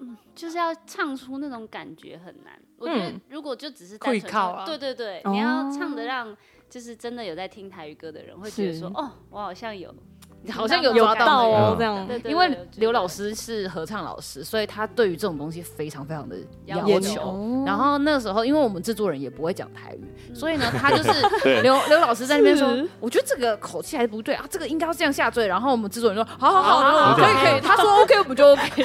[0.00, 2.52] 嗯，就是要唱出那种感觉很难。
[2.78, 6.36] 我觉得如果就只是单纯唱，对对对，你要唱的让。
[6.72, 9.94] 就是真的有在听台语歌的人会觉得说，哦，我好像有，
[10.50, 12.06] 好像有抓到哦，这样。
[12.06, 12.32] 对对。
[12.32, 17.62] 因为刘老师是合唱老师，所以他对于这种东西非常非常的要求。
[17.66, 21.10] 然后那个时候，因为我们制作人也不会讲台语，所以呢，他就是
[21.60, 22.66] 刘刘老师在那边说，
[23.00, 25.46] 我觉得这个口气还是不对啊，这个应该要这样下坠。
[25.46, 27.60] 然后我们制作人说，好好好，可以可以。
[27.60, 28.82] 他说 OK，我们就 OK。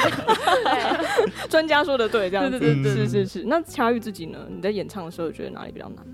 [1.47, 2.59] 专家说的对，这样子。
[2.59, 3.43] 对对对，是是是。
[3.45, 4.39] 那恰玉自己呢？
[4.49, 6.05] 你在演唱的时候觉得哪里比较难？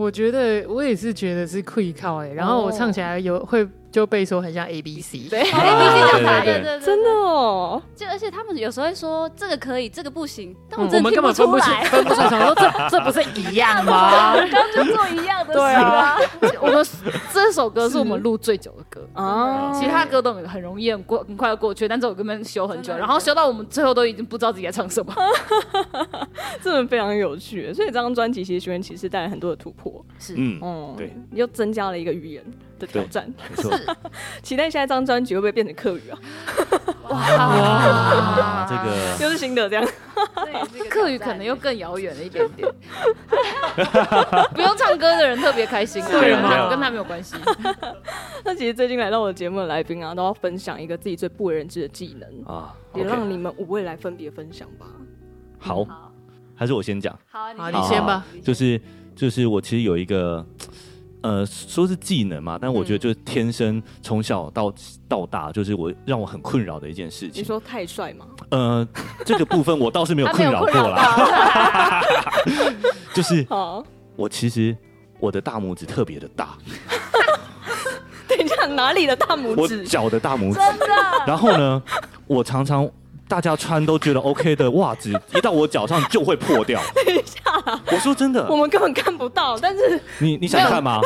[0.00, 7.82] 我觉得我也是觉得是 quick 靠哎，然后我唱起来有会就被说很像 A B C，对 A B C 讲台对对，真的哦。
[7.96, 14.34] 就而且他们有时候会说这个可以，这个不行，但我们根本分不出来，分不出来，说这这不是一样吗？
[14.46, 16.16] 刚就做一样的事啊。
[16.60, 16.86] 我们
[17.32, 19.00] 这首歌是我们录最久的歌。
[19.14, 25.12] 啊，其他歌都很容易很过很快要过去，但这首歌们修很久，然后修到我们最后都已经不知道自己在唱什么，
[26.62, 27.74] 真的非常有趣。
[27.74, 30.34] 所以这张专辑其实《寻人启事》带来很多的突破，是。
[30.36, 32.44] 嗯，对，又增加了一个语言。
[32.80, 33.32] 的挑战。
[33.50, 33.70] 没错，
[34.42, 36.18] 期待下一张专辑会不会变成客语啊？
[37.10, 39.86] 哇，这个 又是新的这样，
[40.90, 42.68] 客语可能又更遥远了一点点。
[44.54, 46.68] 不用唱歌的人特别开心，对吗？
[46.70, 47.36] 跟他没有关系。
[48.44, 54.86] 那其实最近来到我的节目的来宾啊，都要分享一个自己最不为人知的技能啊，也让你们五位来分别分享吧。
[55.58, 55.86] 好，
[56.54, 57.16] 还是我先讲？
[57.30, 58.24] 好，你先吧。
[58.42, 58.80] 就是
[59.14, 60.44] 就是我其实有一个。
[61.22, 64.72] 呃，说是技能嘛，但我觉得就是天生从小到
[65.08, 67.42] 到大，就是我让我很困扰的一件事情。
[67.42, 68.26] 你说太帅吗？
[68.50, 68.88] 呃，
[69.24, 72.02] 这个部分我倒是没有困扰过啦。
[73.12, 73.46] 就是，
[74.16, 74.76] 我其实
[75.18, 76.56] 我的大拇指特别的大。
[78.26, 79.80] 等一下，哪里的大拇指？
[79.80, 80.60] 我脚的大拇指。
[81.26, 81.82] 然后呢，
[82.26, 82.90] 我常常。
[83.28, 86.82] 大家穿都觉得 OK 的袜子，一到我脚上就会破掉。
[87.06, 87.39] 等一下，
[87.90, 89.58] 我说真的，我们根本看不到。
[89.58, 91.00] 但是你你想看吗？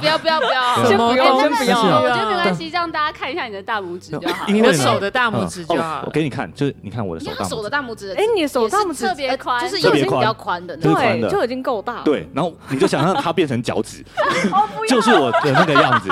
[0.00, 2.00] 不要不要不要，先不要，先不要。
[2.00, 4.46] 我觉得没关系，让大家看一下你的大拇指就好。
[4.48, 6.02] 因为手的大拇指就好。
[6.06, 7.44] 我给你看，就是你看我的手。
[7.44, 12.02] 手的大拇指，哎，你的手大拇指特别宽，就是已经比较宽的，对，就已经够大。
[12.02, 14.04] 对，然后你就想让它变成脚趾，
[14.88, 16.08] 就是我的那个样子。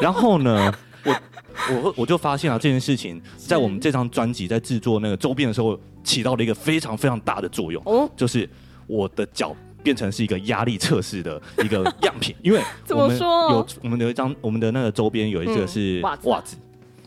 [0.00, 0.72] 然后呢，
[1.04, 1.14] 我。
[1.70, 7.80] 我我就发现啊，这件事情在我们这张专辑在制作那个周边的时候，起到了一个非常非常大的作用。
[7.86, 8.46] 哦，就是
[8.86, 12.60] 我的脚变成是一个压力测试的一个样品，因为
[12.90, 16.56] 我们有我们有一张我们的那个周边有一个是袜子。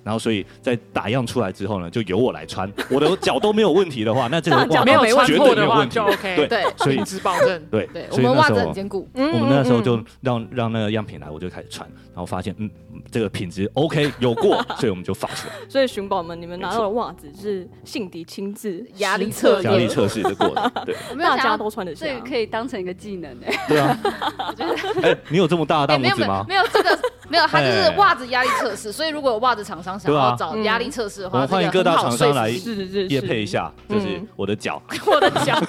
[0.03, 2.71] 然后，所以在打样出来之后呢，就由我来穿。
[2.89, 5.95] 我的脚都没有问题的话，那这个袜没有穿绝对没有问题。
[5.95, 6.35] 就 OK。
[6.37, 7.61] 对对，所以品质保证。
[7.69, 9.05] 对对，我们袜子很坚固。
[9.13, 12.71] 我们那时候就让让那个样品来，我就开始穿，然后发现嗯，
[13.11, 15.53] 这个品质 OK 有过，所以我们就发出来。
[15.69, 22.05] 所以寻宝们，你们拿到的袜子是信迪亲自压力测压力测试的过的， 对，大家都穿得下。
[22.05, 23.65] 这个可以当成一个技能哎。
[23.67, 23.97] 对啊。
[24.49, 26.45] 我觉得，哎，你有这么大的大拇指吗？
[26.47, 26.97] 没有这个。
[27.29, 35.59] 没有，它就是袜子压力测试，所以如果有袜子厂商想要找压力测试的话，欢迎各大厂商来是是业配一下，就是我的脚，我的脚，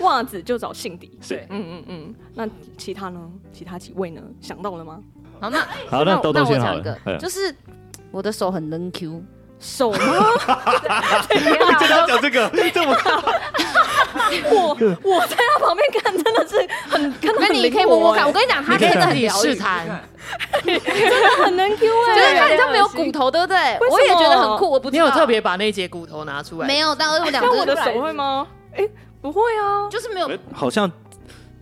[0.00, 3.30] 袜子就找信迪，对，嗯嗯嗯，那其他呢？
[3.52, 4.20] 其他几位呢？
[4.40, 4.98] 想到了吗？
[5.40, 5.58] 好，那
[5.90, 7.54] 好，那豆豆先好了，就是
[8.10, 9.22] 我的手很能 Q。
[9.60, 9.98] 手吗？
[11.36, 11.44] 你
[11.90, 13.12] 要讲这个，这么看。
[14.50, 14.74] 我
[15.04, 18.26] 我在他旁边看，真的是很，那你可以摸摸看。
[18.26, 19.86] 我跟你讲，他真的很试探，
[20.64, 23.78] 真的很能 Q 哎，就是他好像没有骨头，对不对？
[23.90, 24.70] 我也觉得很酷。
[24.70, 26.66] 我不，你有特别把那节骨头拿出来？
[26.66, 28.46] 没有，但我两个我的手会吗？
[28.74, 28.88] 哎，
[29.20, 30.30] 不会啊，就是没有。
[30.54, 30.90] 好像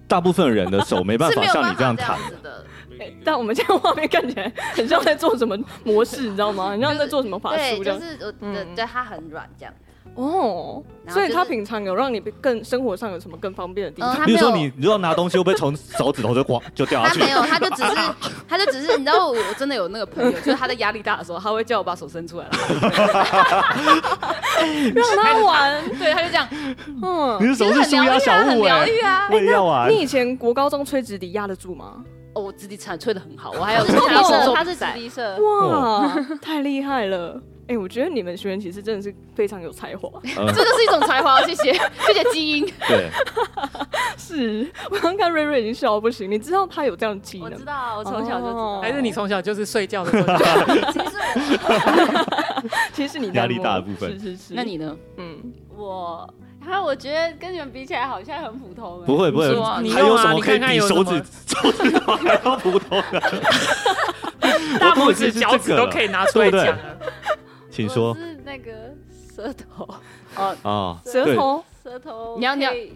[0.07, 2.65] 大部分人的手没办法像你这样弹的。
[3.25, 6.71] 但我们现在画面看起来很像在做什么模式，你知道吗？
[6.71, 7.99] 很像在做什么法术这样。
[7.99, 9.73] 对，就是我，对，对，它很软这样。
[10.15, 14.25] 哦，所以他平常有让你更生活上有什么更方便的地方？
[14.25, 17.21] 比如说你如果拿东西会不会从手指头就刮就掉下去？
[17.21, 17.95] 他没有，他就只是，
[18.49, 22.47] 他就只是，你知道，我真的有那个朋友，就是他在压力大的时候，他会叫我把手伸出来，
[24.93, 25.89] 让他玩。
[25.99, 26.49] 对，他就这样。
[27.01, 29.29] 嗯，你的手是舒压小物哎，疗愈啊！
[29.31, 29.89] 我也要玩。
[29.89, 32.03] 你以前国高中吹直笛压得住吗？
[32.39, 36.09] 哦，我直笛吹吹的很好，我还有 直笛社，他是直笛社，哇，
[36.41, 37.41] 太厉害了。
[37.67, 42.65] 哎，我觉得你们学员其实真的是非常有才华， 这就是一种才华，谢谢，谢谢基因。
[42.87, 43.11] 对，
[44.17, 47.51] 是我刚看瑞瑞已经笑到不行，你知道他有这样的技能？
[47.51, 48.81] 我知道，我从小就知道。
[48.81, 50.39] 还是你从小就是睡觉的时候？
[50.93, 51.17] 其实，
[52.95, 54.55] 其实你压力大的部分是是是。
[54.55, 54.97] 那你呢？
[55.19, 56.27] 嗯，我，
[56.69, 59.03] 然后我觉得跟你们比起来好像很普通。
[59.07, 59.49] 不会不会，
[59.83, 63.21] 你还有什么可以比手指手指头还要普通的？
[64.79, 66.77] 大拇指、脚趾都可以拿出来讲。
[67.71, 68.15] 请说。
[68.15, 68.71] 是那个
[69.35, 69.89] 舌头
[70.37, 72.93] 哦哦，舌头舌头，你要你要你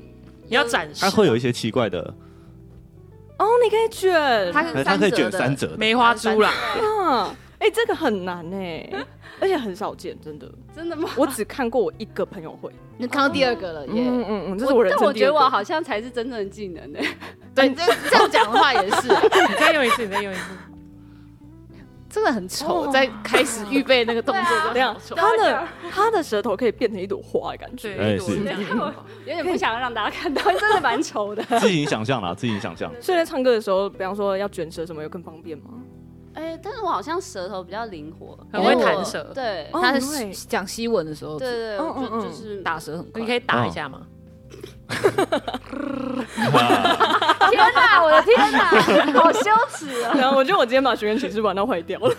[0.50, 1.98] 要展示，它会有一些奇怪的。
[3.38, 6.52] 哦，你可以卷，它它可以卷三折梅花猪啦。
[6.80, 7.30] 嗯，
[7.62, 8.90] 哎，这个很难哎，
[9.38, 10.50] 而且很少见，真的。
[10.74, 11.08] 真的吗？
[11.16, 14.02] 我只看过我一个朋友会， 你看到第二个了耶。
[14.04, 14.98] 嗯嗯嗯，这是我人生。
[15.00, 16.98] 但我觉得我好像才是真正的技能呢。
[17.54, 19.08] 对，这这样讲的话也是。
[19.08, 20.42] 你再用一次，你再用一次。
[22.10, 24.44] 真的很丑，在开始预备那个动作
[24.74, 28.44] 这样，他的他的舌头可以变成一朵花的感觉，对，是有
[29.24, 31.42] 点不想让大家看到，真的蛮丑的。
[31.58, 32.92] 自己想象啦，自己想象。
[33.00, 35.70] 所以在唱歌的时候，比方说要卷舌什么，有更方便吗？
[36.42, 39.30] 哎，但是我好像舌头比较灵活，很会弹舌。
[39.32, 43.20] 对，他是讲西文的时候，对对，就就是打舌很快。
[43.20, 44.00] 你可以打一下吗？
[44.88, 45.00] 天
[47.74, 48.02] 哪！
[48.02, 48.64] 我的天哪，
[49.20, 50.12] 好羞耻啊！
[50.18, 52.12] 然后我觉得我今天把学员寝室玩到坏掉了。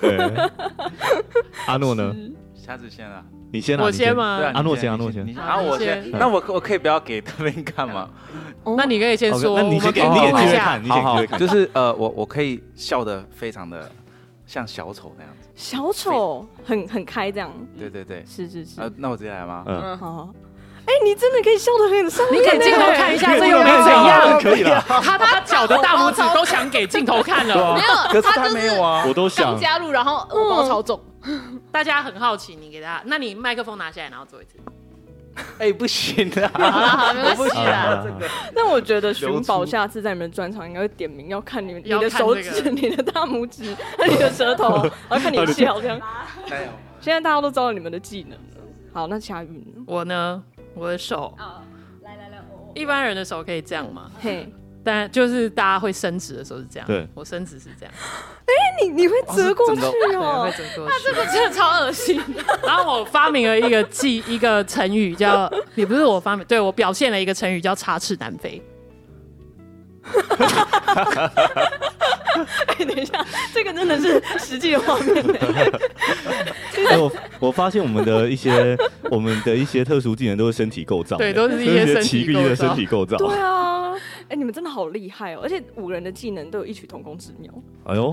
[1.68, 2.16] 阿诺呢？
[2.56, 3.22] 瞎子先啊。
[3.52, 4.40] 你先，我先吗？
[4.54, 5.26] 阿诺先，阿诺先。
[5.34, 8.10] 然后我先，那我我可以不要给他们看吗？
[8.78, 11.40] 那你可以先说，那你先给你给机会看，你给机会看。
[11.40, 13.88] 就是呃，我我可以笑的非常的
[14.54, 15.50] 像小丑那样子。
[15.56, 17.52] 小丑很很开这样。
[17.76, 18.80] 对对对，是是是。
[18.80, 19.64] 呃，那我直接来吗？
[19.66, 20.30] 嗯，好。
[20.86, 24.80] 哎，你真的可以笑得很上，你给镜头看一下，这又没怎样，可以了。
[24.88, 31.02] 他他脚的大拇指都想给镜头看了，没有，可是他没有啊，我都想加入，然后我包超重，
[31.72, 34.58] 大家很好奇，你给他，那你麦克风拿下来，然后做一次。
[35.58, 38.04] 哎，不行啊， 好了好了，没关系啦。
[38.04, 43.76] 这个， 但我觉得寻宝下次在你们专场应该会点名要看你们你的手指、你的大拇指、
[44.08, 46.00] 你的舌头，然后看你笑这样。
[47.00, 48.68] 现在大家都知道你们的技能了。
[48.94, 50.44] 好，那佳云，我呢？
[50.76, 51.36] 我的手，
[52.04, 52.38] 来来来，
[52.76, 54.10] 一般人的手可以这样吗？
[54.22, 54.52] 嘿，
[54.84, 56.88] 但就是大家会升职的时候是这样。
[56.88, 57.94] 对，我升职是这样。
[58.46, 59.82] 哎，你你会折过去
[60.16, 60.44] 哦？
[60.44, 60.92] 会折过去。
[60.92, 62.22] 他这个真的超恶心。
[62.64, 68.62] 然后我发明了一个记一个成语叫，也不是我发明，对，我表现了一个成语叫插翅难飞。
[72.68, 75.24] 哎，等一下，这个真的是实际的画面。
[76.90, 78.78] 哎，我我发现我们的一些
[79.10, 83.16] 我们的一些特殊技能都是身体构造，对，都是一些奇异的身体构造。
[83.18, 83.94] 对啊，
[84.28, 85.42] 哎，你们真的好厉害哦！
[85.44, 87.54] 而且五个人的技能都有异曲同工之妙。
[87.86, 88.12] 哎呦，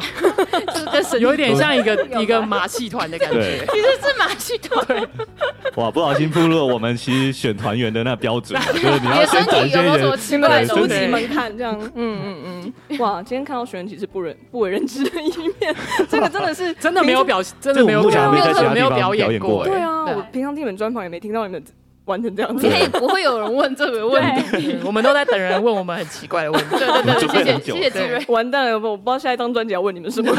[0.93, 3.65] 就 是有点像一个一个马戏团的感觉。
[3.73, 5.09] 其实是马戏团。
[5.77, 11.80] 哇，不小心暴露了我们其实选团员的那标准，就是你要先展现一些奇怪的东西门槛，这样。
[11.95, 12.99] 嗯嗯嗯。
[12.99, 15.75] 哇，今天看到学员其实不人不为人知的一面，
[16.09, 18.33] 这个真的是 真的没有表，真的没有表，
[18.73, 19.65] 没有表演过。
[19.65, 21.63] 对啊，我平常听你们专访也没听到你们
[22.05, 22.67] 玩成这样子。
[22.67, 24.23] 也不会有人问这个问
[24.53, 26.77] 题，我们都在等人问我们很奇怪的问题。
[26.79, 28.25] 对对对，谢谢谢谢志瑞。
[28.29, 30.35] 完蛋了，我不知道下一张专辑要问你们什么。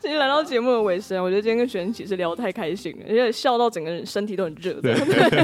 [0.00, 4.74] 今天来到节目的尾声，我觉得今天跟学员其实聊得太开心了，而且笑到整个人身体都很热。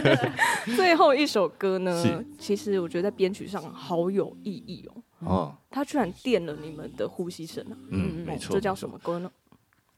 [0.76, 5.03] 最后一首歌呢，其实我觉得在编曲上好有意义哦。
[5.26, 7.76] 哦，他居然垫了你们的呼吸声啊！
[7.91, 8.55] 嗯，没错。
[8.55, 9.31] 这叫什么歌呢？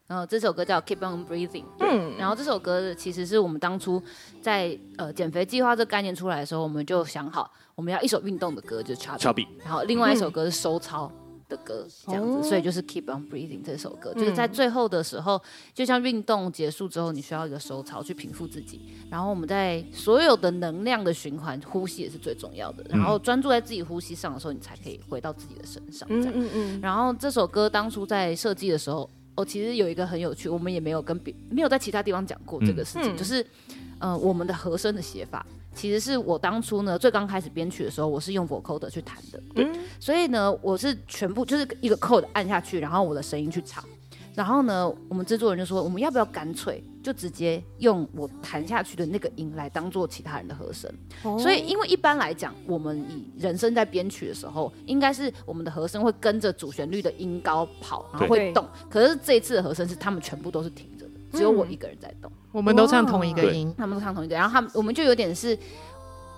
[0.07, 1.63] 然后这首歌叫《Keep On Breathing》。
[1.79, 4.01] 嗯，然后这首歌其实是我们当初
[4.41, 11.11] 在呃减肥计划这概念出来的时候，我们就想好我们要一首运动的歌，就是 Chubby，然后另外一首歌是收操
[11.47, 15.41] 的歌，这样子，所以就是《Keep On Breathing》这首歌，就是在最后的时候，
[15.73, 26.07] 就像运动结束之后，你需要一个收操去平复自己，然后我们在所有的能量的循环，呼吸也是最重要的，然后专注在自己呼吸上的时候，你才可以回到自己的身上。
[26.09, 26.81] 这样，嗯嗯。
[26.81, 29.09] 然后这首歌当初在设计的时候。
[29.35, 33.45] 哦，其实有一个很有趣，我们也没有跟别没有在其他地方讲过这个事情，嗯、就是，
[33.99, 39.41] 呃，我们的和声的写法，其实是我当初呢最刚开始编曲的时候，我是用 vocoder 去弹的，
[39.99, 43.83] 所以呢，我是全部就是一个 code 按下去，然后我的声音去唱。
[44.35, 50.91] 然后呢，我们制作人就说，我们要不要干脆就直接用我弹下去的那个音来当做其他人的和声？
[51.21, 58.67] 哦、所以，因为一般来讲，我们以人声在编曲的时候，应该是我们的和声会跟着主旋律的音高跑，然后会动。
[58.89, 62.31] 可是这一次的和声是他们全部都是停着的，只有我一个人在动。
[62.31, 64.33] 嗯、我们都唱同一个音，他们都唱同一个。
[64.33, 65.55] 然后他们我们就有点是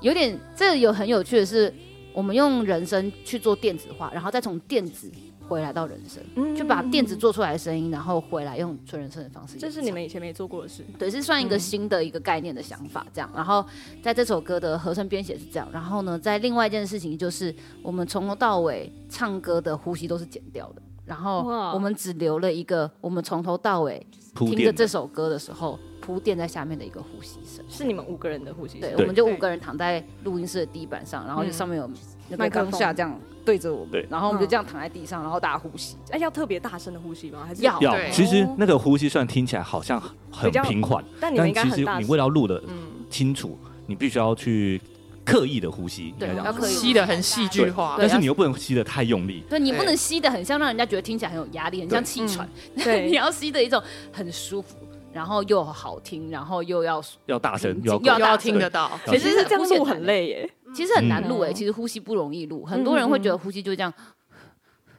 [0.02, 1.74] 有点这有很有趣的是，
[2.14, 5.10] 我们用人声去做电子化，然后再从电子。
[5.48, 9.58] 回来到人声，就把电子做出来的声音，然后回来用纯人声的方式。
[9.58, 13.30] 这是你们以前没做过的事，对，是算一个新的一个概念的想法，这样。
[13.36, 13.66] 然后
[14.02, 21.44] 在这首歌的和声编写是这样，然后呢，在另外一件事情就是，我们从头到尾唱歌的呼吸都是剪掉的，然后
[21.74, 28.82] 我们只留了一个，我们从头到尾听着这首歌的时候铺垫在下面的一个呼吸声，是你们五个人的呼吸声。
[28.82, 31.90] 对，我们就五个人躺在录音室的地板上，然后就上面有
[32.38, 33.20] 麦克风下这样。
[33.46, 35.96] 对着我们，然后我们就这样躺在地上，然后大家呼吸。
[36.10, 37.46] 哎，要特别大声的呼吸吗？
[37.48, 37.80] 还是要？
[37.80, 37.96] 要。
[38.10, 40.02] 其实那个呼吸虽然听起来好像
[40.32, 42.60] 很平缓，但你其实你为了要录的
[43.08, 43.56] 清楚，
[43.86, 44.82] 你必须要去
[45.24, 49.44] 刻意的呼吸，对，要刻意吸的很戏剧化，但是你又不能吸的太用力。
[49.48, 52.50] 对，你不能吸的很像让人家觉得听起来很有压力，很像气喘。
[52.84, 53.80] 对，你要吸的一种
[54.12, 54.76] 很舒服，
[55.14, 58.90] 然后又好听，然后又要要大声，又要听得到。
[59.06, 60.50] 其实是这样录很累耶。
[60.74, 63.94] 其实很难录诶，其实呼吸不容易录，很多人会觉得呼吸就这样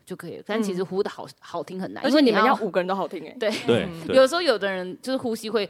[0.05, 3.37] 就可以了，但其实呼的好好听很难，因为你们要五个人都好听诶。
[3.41, 5.69] 对 对，有时候有的人就是呼吸会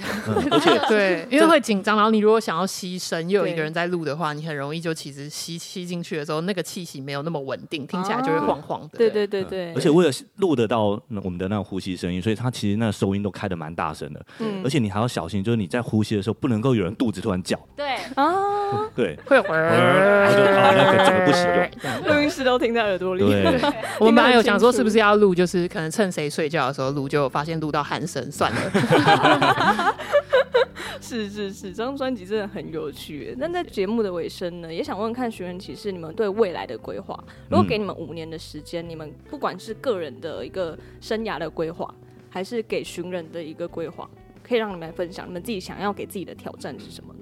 [0.00, 0.48] 这样。
[0.50, 8.98] 而且对， 因为会紧张，然后你如果想要吸声，又有一个人在录的话，你很容易就其实吸吸进去的时候，那个气息没有那么稳定，听起来就会晃晃的。
[8.98, 9.72] 对对对对。
[9.74, 14.24] 而且为了录得到我们的那种呼吸声音，所以它其实那个收音都开的蛮大声的。
[14.38, 14.62] 嗯。
[14.64, 17.58] 而且你还要小心，就是你在呼吸的时候，不能够有人肚子突然叫。
[17.76, 18.32] 对啊。
[18.94, 19.18] 对。
[19.26, 19.42] 会有。
[19.42, 22.14] 然后就那个整个不行用。
[22.14, 23.24] 录音师都听在耳朵里。
[23.24, 23.60] 对。
[23.98, 29.89] 我们本来有想说，是不是要录，就是可能趁谁睡觉的时候录，就发现录到鼾声，算了。
[31.00, 33.34] 是是是，这张专辑真的很有趣。
[33.38, 37.18] 那在节目的尾声呢，也想问问看寻人启事，你们对未来的规划。
[37.48, 41.92] 如果给你们五年的时间，嗯、你们不管是个人的一个生涯的规划，
[42.28, 44.08] 还是给寻人的一个规划，
[44.42, 47.20] 可以让你们来分享，你们自己想要给自己的挑战是什么呢？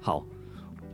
[0.00, 0.24] 好，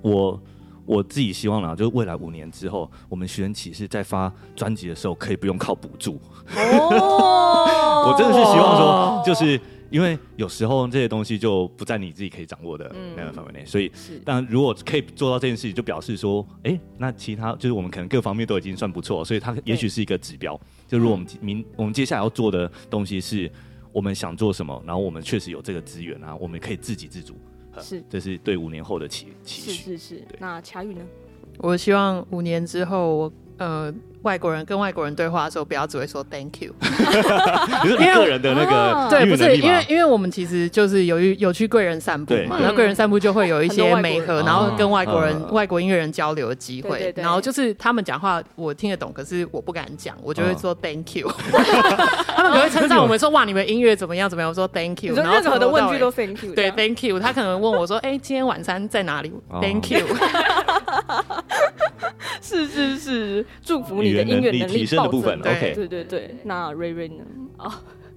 [0.02, 0.40] 我
[0.84, 6.18] 我自己希望呢，就是未来五年之后，我们寻人启事在发专辑的时候，可以不用靠补助。
[6.56, 9.58] 哦， 我真的是希望说，就是。
[9.90, 13.90] 因为有时候这些东西就不在你自己可以掌握的那个范围内，所以，
[14.24, 20.60] 但如果可以做到这件事情，就表示说，哎，那其他就是我们可能各方面都已经算不错，所以它也许是一个指标。
[20.86, 23.50] 就如果我们明我们接下来要做的东西是
[23.92, 27.34] 我们想做什么，然后我们确实有这个资源啊，我们可以自给自足。
[27.78, 29.72] 是，这是对五年后的期期许。
[29.72, 30.24] 是是是。
[30.38, 31.02] 那恰玉呢？
[31.58, 33.92] 我希望五年之后，我呃。
[34.22, 36.74] 外国人跟外国人对话的时候，不要只会说 Thank you，
[37.86, 51.30] 因为个人的那个对，不是因为因为我们其实就是由于有去贵人散步嘛，然后贵人散步就会有一些美和，然后跟外国人外国音乐人交流的机会，然后就是他们讲话我听得懂，可是我不敢讲，我就会说 Thank you，
[52.34, 60.04] 他们可能会称赞我们说哇，你们音乐怎么样怎么样，我说 Thank you，然后任何的问句都 Thank you，对 Thank you，他可能问我说哎，今天晚餐在哪里？Thank you，
[62.42, 64.22] 是是是，祝福你的。
[64.22, 66.36] 音乐能力提升的部分，OK，对对对。
[66.44, 67.24] 那瑞瑞呢？
[67.58, 67.72] 哦，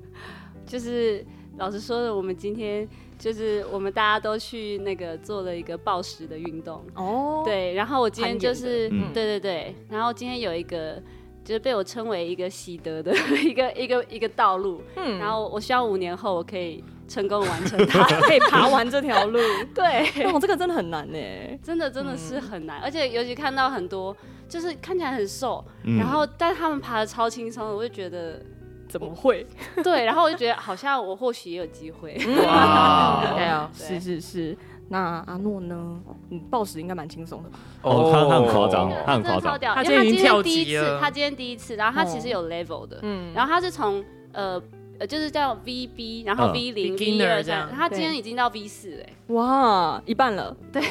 [0.65, 1.25] 就是
[1.57, 2.87] 老实说的，我们今天
[3.17, 7.41] 就是我们大家都去那个做了一个暴食的运动哦。
[7.45, 11.01] 对，然后我今天就是，对对对，然后今天有一个
[11.43, 13.13] 就是被我称为一个喜得的
[13.43, 14.81] 一个一个一个道路。
[14.95, 19.39] 嗯，然后我希望五年后我可以成功完成它， 可以爬完这条路。
[19.75, 21.17] 对，哦，这个真的很难呢，
[21.61, 24.15] 真的真的是很难，而且尤其看到很多。
[24.49, 28.41] 就是看起来很瘦，嗯、然后但他们爬的超轻松，我就觉得
[28.87, 29.45] 怎么会？
[29.83, 32.17] 对，然后我就觉得好像我或许也有机会。
[32.47, 34.57] 哇，是是是。
[34.87, 35.99] 那阿诺呢？
[36.29, 37.59] 你暴食应该蛮轻松的吧？
[37.83, 44.03] 哦，他他很夸张，他很夸张，他今天第一次，他今天第一次，然后他其实有 level 的，嗯，然后他是从
[44.33, 44.59] 呃。
[44.99, 47.69] 呃，就是叫 VB，然后 V 零、V 二这样。
[47.73, 50.81] 他今天已经到 V 四哎，哇，一半了，对，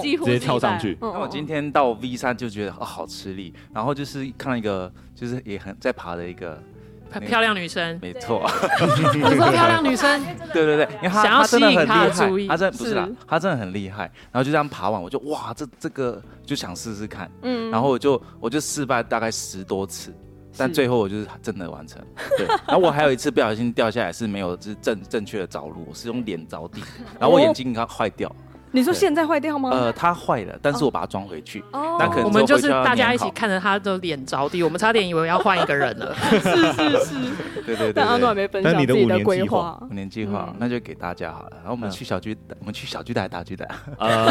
[0.00, 0.96] 几乎直接跳上去。
[1.00, 3.52] 那我今天到 V 三就觉得哦，好吃力。
[3.74, 6.58] 然后就是看到一个，就是也很在爬的一个
[7.28, 14.04] 漂亮女生，没错， 我说漂亮女生， 对对对，因为她想要吸引她的注意，她真的不是啦，她真的很厉害。
[14.32, 20.14] 然后就这样爬完，我就哇，这这个就想试试看，嗯，然后我就我就失败大概十多次。
[20.56, 22.02] 但最后我就是真的完成，
[22.36, 22.46] 对。
[22.46, 26.82] 然后我还有一次不小心掉下来是没有就是正正确的着陆，我是用脸着地，
[27.18, 28.30] 然后我眼睛刚坏掉。
[28.72, 29.70] 你说现在坏掉吗？
[29.72, 31.62] 呃，它坏了，但是我把它装回去。
[31.72, 31.96] 哦。
[31.98, 36.14] 那可能我们就是大家一起看着他的脸着地，我们差点以为要换一个人了。
[36.30, 37.14] 是是是。
[37.66, 37.92] 对对对。
[37.92, 39.76] 但阿诺还没分享自己的规划。
[39.90, 41.50] 五年计划，那就给大家好了。
[41.56, 43.68] 然后我们去小巨蛋，我们去小巨蛋大巨蛋。
[43.98, 44.24] 呃，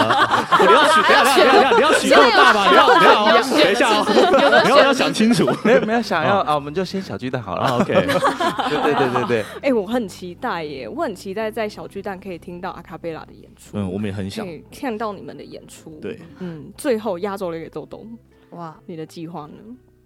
[0.58, 2.68] 不要许，不要不要不要许够大吧？
[2.70, 5.50] 不要不要，等一下哦，不要要想清楚。
[5.66, 7.78] 没有没有想要啊，我们就先小巨蛋好了。
[7.80, 7.94] OK。
[7.94, 9.46] 对对对对对。
[9.64, 13.72] 哎，我很期待耶，我很期待在小巨蛋可以听到阿卡贝拉的演出。
[13.78, 14.29] 嗯，我们也很。
[14.72, 18.06] 看到你们的演出，对，嗯，最后压轴了给豆豆，
[18.52, 19.54] 哇，你的计划呢？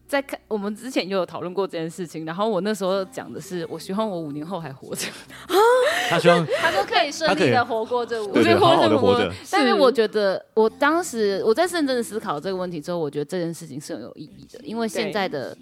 [0.06, 5.08] 在看我们之前就有讨论过这件事情，然后我那时候讲的是，我希望我五年后还活着。
[5.48, 5.56] 啊，
[6.10, 9.32] 他希望 他说可以顺利的活过这五年，好好的活着。
[9.50, 15.58] 但是我觉得，我当时我在认真的思考这个问题之后，我觉得这件事情是很有意义的，因为现在的。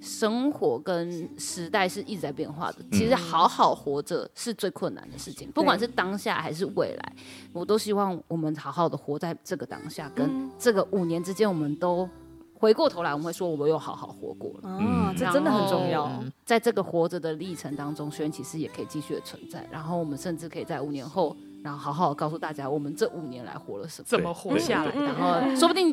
[0.00, 7.12] 生活跟时代是一直在变化的，其实好好活着是最困难的事情，不管是当下还是未来，
[7.52, 12.08] 我都希望我们好好的活在这个当下，跟这个五年之间，我们都
[12.54, 14.68] 回过头来，我们会说，我又好好活过了。
[14.68, 16.22] 啊，这真的很重要。
[16.44, 21.36] 在这个活着的历程当中，寻人启事也可以继续的存在，然后我们甚至可以在五年后。
[21.62, 25.92] 然后好好告诉大家，我们这五年来活了什么，怎么活下来，然后说不定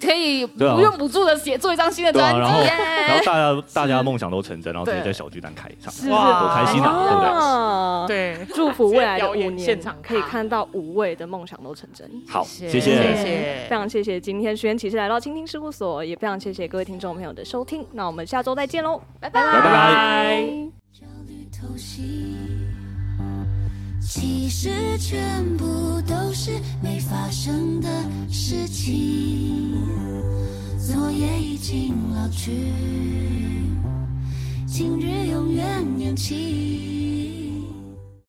[0.00, 8.06] 可以不用补助的写做一张新的专辑，然后然后大家大家梦想都成真，然后直接在小巨蛋开一场，哇，多开心啊！
[8.06, 8.46] 对不对？
[8.46, 12.08] 对，祝福未来的五年现场可以看到五位的梦想都成真。
[12.28, 20.48] 好，谢谢，谢谢，非常谢谢今天寻人启事来到倾听事务所，也非常谢谢各位听众朋友的收听，那我们下周再见喽，拜拜，拜拜。
[24.00, 27.88] 其实全部都是没发生的
[28.30, 29.76] 事情。
[30.78, 32.72] 昨夜已经老去，
[34.66, 37.37] 今日永远年轻。